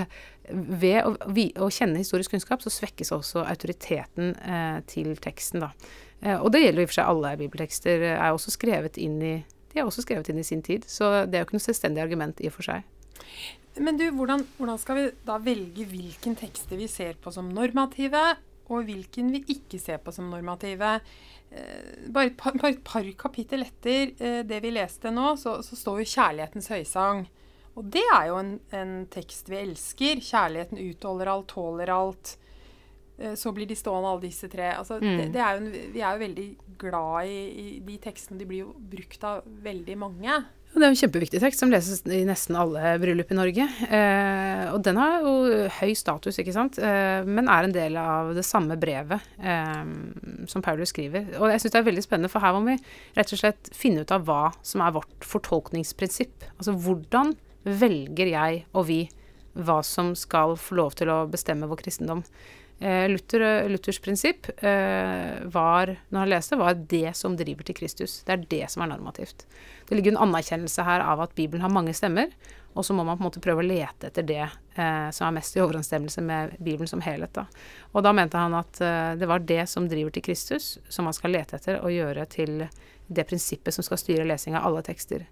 Ved 0.47 1.01
å, 1.03 1.17
å, 1.19 1.69
kjenne 1.75 1.99
historisk 1.99 2.31
kunnskap, 2.31 2.61
så 2.63 2.71
svekkes 2.71 3.11
også 3.17 3.43
autoriteten 3.49 4.37
eh, 4.47 4.77
til 4.87 5.17
teksten, 5.19 5.65
da. 5.65 5.73
Eh, 6.21 6.37
og 6.39 6.53
det 6.55 6.61
gjelder 6.63 6.85
jo 6.85 6.85
i 6.85 6.87
og 6.87 6.93
for 6.93 6.99
seg 7.01 7.11
alle 7.11 7.33
bibeltekster. 7.41 8.05
er 8.13 8.29
også 8.31 8.55
skrevet 8.55 9.01
inn 9.03 9.17
i 9.19 9.33
De 9.73 9.81
er 9.81 9.89
også 9.89 10.05
skrevet 10.07 10.31
inn 10.31 10.39
i 10.39 10.47
sin 10.47 10.63
tid. 10.63 10.87
Så 10.87 11.27
det 11.27 11.35
er 11.35 11.43
jo 11.43 11.49
ikke 11.49 11.59
noe 11.59 11.67
selvstendig 11.67 12.05
argument 12.05 12.39
i 12.39 12.47
og 12.47 12.55
for 12.55 12.69
seg. 12.69 12.87
Men 13.83 13.99
du, 13.99 14.07
hvordan, 14.15 14.47
hvordan 14.57 14.79
skal 14.81 15.01
vi 15.01 15.07
da 15.27 15.41
velge 15.43 15.85
hvilken 15.91 16.37
tekster 16.39 16.79
vi 16.79 16.87
ser 16.89 17.19
på 17.21 17.33
som 17.35 17.51
normative, 17.53 18.23
og 18.71 18.87
hvilken 18.87 19.35
vi 19.35 19.43
ikke 19.53 19.79
ser 19.83 19.99
på 20.03 20.15
som 20.15 20.31
normative? 20.31 20.97
Eh, 21.51 22.07
bare 22.13 22.31
et 22.31 22.39
par, 22.39 22.57
par, 22.59 22.73
par 22.85 23.11
kapittel 23.19 23.67
etter 23.67 24.15
eh, 24.17 24.41
det 24.49 24.63
vi 24.65 24.73
leste 24.75 25.13
nå, 25.15 25.35
så, 25.41 25.59
så 25.63 25.79
står 25.79 26.03
jo 26.03 26.09
'Kjærlighetens 26.15 26.71
høysang'. 26.73 27.27
Og 27.77 27.87
det 27.93 28.05
er 28.15 28.31
jo 28.31 28.41
en, 28.41 28.57
en, 28.77 28.99
tekst 29.13 29.51
vi 29.53 29.61
elsker. 29.61 30.23
Kjærligheten 30.25 30.81
utholder 30.89 31.33
alt, 31.33 31.49
tåler 31.53 31.93
alt. 31.93 32.37
Så 33.37 33.49
blir 33.57 33.69
de 33.69 33.77
stående, 33.77 34.11
alle 34.11 34.27
disse 34.27 34.49
tre. 34.53 34.71
Altså, 34.77 34.99
mm. 35.01 35.13
det, 35.17 35.27
det 35.33 35.41
er 35.41 35.61
en, 35.61 35.69
vi 35.93 36.03
er 36.05 36.17
jo 36.17 36.25
veldig 36.25 36.47
glad 36.81 37.31
i, 37.33 37.39
i, 37.49 37.67
de 37.85 37.97
tekstene. 38.01 38.41
De 38.41 38.49
blir 38.49 38.67
jo 38.67 38.75
brukt 38.77 39.25
av 39.25 39.45
veldig 39.65 39.97
mange. 40.01 40.41
Det 40.77 40.85
er 40.85 40.93
en 40.93 40.99
kjempeviktig 40.99 41.41
tekst 41.41 41.63
som 41.63 41.71
leses 41.73 42.03
i 42.13 42.19
nesten 42.29 42.57
alle 42.61 42.97
bryllup 43.01 43.31
i 43.33 43.39
Norge. 43.39 43.65
Eh, 43.87 44.65
og 44.75 44.83
den 44.85 44.99
har 45.01 45.25
jo 45.25 45.63
høy 45.79 45.95
status, 45.97 46.37
ikke 46.43 46.53
sant, 46.53 46.77
eh, 46.77 47.25
men 47.25 47.49
er 47.49 47.65
en 47.65 47.73
del 47.73 47.97
av 47.97 48.35
det 48.37 48.45
samme 48.45 48.77
brevet 48.81 49.25
eh, 49.41 49.87
som 50.51 50.65
Paulus 50.65 50.93
skriver. 50.93 51.31
Og 51.39 51.49
jeg 51.49 51.63
syns 51.63 51.77
det 51.79 51.81
er 51.81 51.89
veldig 51.89 52.05
spennende, 52.05 52.33
for 52.33 52.45
her 52.45 52.53
må 52.59 52.67
vi 52.67 52.77
rett 53.17 53.33
og 53.33 53.41
slett 53.41 53.73
finne 53.73 54.05
ut 54.05 54.13
av 54.13 54.29
hva 54.29 54.51
som 54.61 54.85
er 54.85 54.93
vårt 54.99 55.25
fortolkningsprinsipp. 55.25 56.45
Altså 56.59 56.77
hvordan 56.77 57.33
velger 57.67 58.31
jeg 58.31 58.65
og 58.73 58.87
vi 58.89 59.01
hva 59.57 59.81
som 59.87 60.13
skal 60.19 60.55
få 60.61 60.77
lov 60.77 60.97
til 60.99 61.11
å 61.11 61.25
bestemme 61.31 61.69
vår 61.69 61.81
kristendom. 61.81 62.23
Eh, 62.79 63.09
Luther, 63.09 63.69
Luthers 63.69 63.99
prinsipp 64.05 64.51
eh, 64.59 65.41
var, 65.49 65.95
når 66.09 66.21
han 66.21 66.29
leste, 66.29 66.59
var 66.61 66.77
det 66.77 67.15
som 67.17 67.37
driver 67.37 67.65
til 67.65 67.79
Kristus. 67.79 68.19
Det 68.27 68.35
er 68.35 68.45
det 68.51 68.67
som 68.73 68.85
er 68.85 68.91
normativt. 68.93 69.47
Det 69.89 69.97
ligger 69.97 70.13
en 70.13 70.27
anerkjennelse 70.29 70.85
her 70.85 71.01
av 71.01 71.23
at 71.25 71.33
Bibelen 71.39 71.65
har 71.65 71.73
mange 71.73 71.97
stemmer, 71.97 72.33
Og 72.77 72.85
så 72.85 72.93
må 72.93 73.05
man 73.05 73.17
på 73.17 73.23
en 73.23 73.29
måte 73.31 73.41
prøve 73.41 73.63
å 73.63 73.65
lete 73.65 74.11
etter 74.11 74.25
det 74.29 74.43
eh, 74.43 75.09
som 75.09 75.25
er 75.25 75.39
mest 75.39 75.57
i 75.57 75.63
overensstemmelse 75.65 76.21
med 76.21 76.59
Bibelen 76.59 76.91
som 76.91 77.01
helhet. 77.01 77.33
Da. 77.33 77.47
Og 77.95 78.05
da 78.05 78.13
mente 78.13 78.37
han 78.37 78.53
at 78.53 78.81
eh, 78.85 79.15
det 79.17 79.29
var 79.31 79.41
det 79.49 79.63
som 79.73 79.89
driver 79.89 80.13
til 80.13 80.27
Kristus, 80.27 80.75
som 80.93 81.09
man 81.09 81.17
skal 81.17 81.33
lete 81.33 81.57
etter 81.57 81.81
og 81.81 81.95
gjøre 81.95 82.27
til 82.29 82.67
det 83.07 83.25
prinsippet 83.31 83.73
som 83.73 83.87
skal 83.87 84.03
styre 84.03 84.29
lesing 84.29 84.59
av 84.59 84.69
alle 84.69 84.85
tekster. 84.85 85.25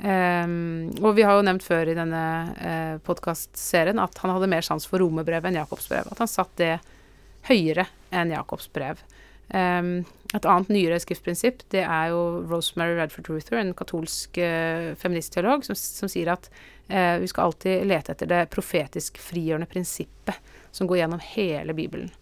Um, 0.00 0.88
og 1.04 1.12
vi 1.18 1.24
har 1.28 1.36
jo 1.36 1.44
nevnt 1.44 1.64
før 1.64 1.90
i 1.92 1.96
denne 1.96 2.24
uh, 2.56 2.94
podkastserien 3.04 4.00
at 4.00 4.16
han 4.22 4.32
hadde 4.32 4.48
mer 4.48 4.64
sans 4.64 4.86
for 4.88 5.02
romerbrevet 5.02 5.50
enn 5.50 5.58
Jakobs 5.60 5.90
brev. 5.90 6.08
At 6.08 6.22
han 6.22 6.30
satt 6.30 6.54
det 6.60 6.74
høyere 7.50 7.84
enn 8.14 8.32
Jakobs 8.32 8.70
brev. 8.72 9.02
Um, 9.50 10.06
et 10.30 10.46
annet 10.46 10.70
nyere 10.70 11.00
skriftprinsipp 11.02 11.64
det 11.74 11.82
er 11.82 12.12
jo 12.12 12.20
Rosemary 12.46 12.94
Redford 12.94 13.32
Ruther, 13.32 13.58
en 13.58 13.74
katolsk 13.76 14.38
uh, 14.38 14.92
feministteolog, 15.00 15.66
som, 15.66 15.76
som, 15.76 16.08
sier 16.08 16.30
at 16.32 16.48
uh, 16.88 17.18
vi 17.20 17.28
skal 17.28 17.50
alltid 17.50 17.84
lete 17.90 18.14
etter 18.14 18.30
det 18.30 18.44
profetisk 18.54 19.18
frigjørende 19.20 19.68
prinsippet 19.68 20.38
som 20.70 20.88
går 20.88 21.02
gjennom 21.02 21.24
hele 21.34 21.76
Bibelen. 21.76 22.12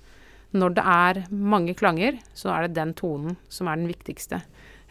Når 0.56 0.78
det 0.78 0.84
er 0.88 1.24
mange 1.28 1.76
klanger, 1.76 2.16
så 2.32 2.50
er 2.54 2.64
det 2.64 2.78
den 2.78 2.94
tonen 2.96 3.36
som 3.52 3.68
er 3.68 3.76
den 3.76 3.90
viktigste. 3.90 4.40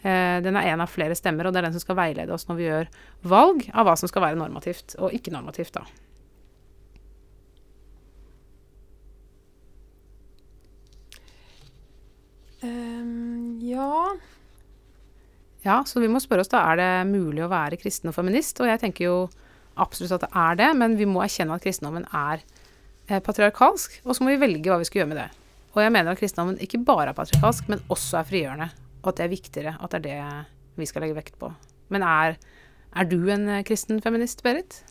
Eh, 0.07 0.39
den 0.43 0.55
er 0.55 0.69
en 0.71 0.83
av 0.83 0.91
flere 0.91 1.15
stemmer, 1.17 1.47
og 1.47 1.53
det 1.53 1.59
er 1.59 1.67
den 1.67 1.75
som 1.75 1.83
skal 1.83 1.97
veilede 1.99 2.31
oss 2.31 2.47
når 2.47 2.59
vi 2.59 2.67
gjør 2.67 2.91
valg 3.27 3.65
av 3.73 3.87
hva 3.87 3.95
som 3.99 4.07
skal 4.07 4.23
være 4.23 4.39
normativt 4.39 4.95
og 5.01 5.15
ikke 5.15 5.33
normativt, 5.33 5.75
da. 5.75 5.83
Um, 12.63 13.59
ja 13.61 14.15
Ja, 15.61 15.83
så 15.85 16.01
vi 16.01 16.07
må 16.09 16.17
spørre 16.23 16.41
oss 16.41 16.49
da, 16.49 16.63
er 16.71 16.79
det 16.79 17.11
mulig 17.11 17.43
å 17.45 17.51
være 17.51 17.77
kristen 17.77 18.09
og 18.09 18.15
feminist? 18.15 18.57
Og 18.63 18.71
jeg 18.71 18.81
tenker 18.81 19.09
jo 19.09 19.17
absolutt 19.77 20.15
at 20.15 20.25
det 20.25 20.31
er 20.31 20.57
det, 20.63 20.71
men 20.79 20.95
vi 20.97 21.09
må 21.09 21.21
erkjenne 21.25 21.59
at 21.59 21.65
kristendommen 21.65 22.07
er 22.15 22.39
eh, 23.09 23.19
patriarkalsk, 23.19 23.99
og 24.05 24.15
så 24.15 24.23
må 24.23 24.31
vi 24.33 24.41
velge 24.47 24.71
hva 24.71 24.79
vi 24.79 24.87
skal 24.87 25.03
gjøre 25.03 25.11
med 25.11 25.21
det. 25.25 25.29
Og 25.75 25.83
jeg 25.83 25.93
mener 25.93 26.15
at 26.15 26.21
kristendommen 26.21 26.61
ikke 26.63 26.85
bare 26.87 27.11
er 27.11 27.19
patriarkalsk, 27.19 27.67
men 27.69 27.83
også 27.91 28.21
er 28.21 28.29
frigjørende 28.31 28.73
og 29.01 29.11
at 29.11 29.19
det 29.19 29.25
er 29.25 29.33
viktigere. 29.33 29.73
At 29.81 29.95
det 29.95 29.99
er 30.01 30.05
det 30.07 30.19
vi 30.77 30.87
skal 30.89 31.05
legge 31.05 31.17
vekt 31.17 31.39
på. 31.41 31.49
Men 31.93 32.05
er, 32.05 32.37
er 32.93 33.09
du 33.09 33.19
en 33.31 33.47
eh, 33.49 33.63
kristen 33.65 34.01
feminist, 34.03 34.43
Berit? 34.45 34.81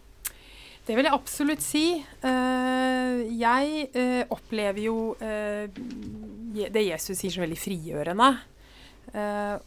Det 0.86 0.94
vil 0.94 1.08
jeg 1.08 1.16
absolutt 1.16 1.62
si. 1.64 1.84
Uh, 2.22 3.22
jeg 3.34 3.88
uh, 3.96 4.22
opplever 4.30 4.84
jo 4.84 4.98
det 5.18 6.84
Jesus 6.86 7.18
sier 7.18 7.34
så 7.34 7.42
veldig 7.42 7.58
frigjørende. 7.58 8.28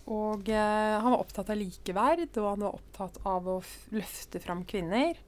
og 0.10 0.48
han 0.50 1.12
var 1.12 1.20
opptatt 1.20 1.52
av 1.54 1.60
likeverd, 1.60 2.32
og 2.42 2.48
han 2.48 2.64
var 2.66 2.78
opptatt 2.80 3.20
av 3.30 3.48
å 3.48 3.58
løfte 3.94 4.42
fram 4.42 4.64
kvinner. 4.68 5.20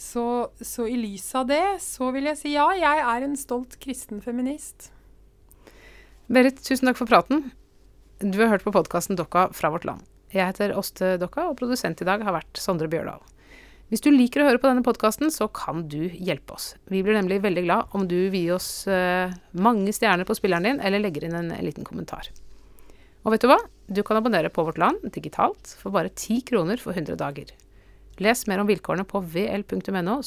Så, 0.00 0.50
så 0.60 0.86
i 0.88 0.96
lys 0.96 1.26
av 1.36 1.48
det 1.50 1.76
så 1.84 2.08
vil 2.14 2.30
jeg 2.30 2.40
si 2.40 2.54
ja, 2.54 2.70
jeg 2.72 3.04
er 3.04 3.26
en 3.26 3.36
stolt 3.36 3.76
kristen 3.82 4.22
feminist. 4.24 4.88
Berit, 6.30 6.62
tusen 6.64 6.88
takk 6.88 6.96
for 6.96 7.10
praten. 7.10 7.50
Du 8.20 8.36
har 8.36 8.50
hørt 8.52 8.64
på 8.66 8.72
podkasten 8.72 9.16
Dokka 9.16 9.46
fra 9.56 9.70
vårt 9.72 9.86
land. 9.88 10.02
Jeg 10.28 10.44
heter 10.44 10.74
Åste 10.76 11.14
Dokka, 11.16 11.46
og 11.48 11.54
produsent 11.56 12.02
i 12.02 12.04
dag 12.04 12.20
har 12.20 12.34
vært 12.34 12.58
Sondre 12.60 12.84
Bjørdal. 12.92 13.22
Hvis 13.88 14.04
du 14.04 14.10
liker 14.12 14.42
å 14.42 14.48
høre 14.50 14.60
på 14.60 14.68
denne 14.68 14.84
podkasten, 14.84 15.32
så 15.32 15.46
kan 15.48 15.86
du 15.88 16.02
hjelpe 16.12 16.52
oss. 16.52 16.74
Vi 16.92 17.00
blir 17.00 17.16
nemlig 17.16 17.38
veldig 17.40 17.62
glad 17.64 17.96
om 17.96 18.04
du 18.10 18.18
vil 18.18 18.36
gi 18.42 18.52
oss 18.52 18.68
uh, 18.92 19.32
mange 19.56 19.96
stjerner 19.96 20.28
på 20.28 20.36
spilleren 20.36 20.68
din, 20.68 20.82
eller 20.84 21.00
legger 21.00 21.30
inn 21.30 21.38
en 21.38 21.48
liten 21.64 21.88
kommentar. 21.88 22.28
Og 23.24 23.32
vet 23.32 23.40
du 23.40 23.48
hva? 23.54 23.56
Du 23.88 24.02
kan 24.04 24.20
abonnere 24.20 24.52
på 24.52 24.66
Vårt 24.68 24.82
Land 24.84 25.00
digitalt 25.16 25.72
for 25.80 25.96
bare 25.96 26.12
10 26.12 26.44
kroner 26.52 26.84
for 26.84 26.92
100 26.92 27.16
dager. 27.24 27.56
Les 28.20 28.46
mer 28.52 28.60
om 28.60 28.68
vilkårene 28.68 29.08
på 29.08 29.24
vl.no 29.32 30.20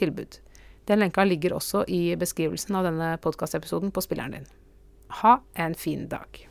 tilbud. 0.00 0.40
Den 0.88 1.04
lenka 1.04 1.28
ligger 1.28 1.60
også 1.60 1.84
i 1.84 2.16
beskrivelsen 2.16 2.80
av 2.80 2.88
denne 2.88 3.14
podkastepisoden 3.20 3.92
på 3.92 4.08
spilleren 4.08 4.40
din. 4.40 4.52
Ha 5.20 5.42
en 5.52 5.76
fin 5.76 6.08
dag. 6.08 6.46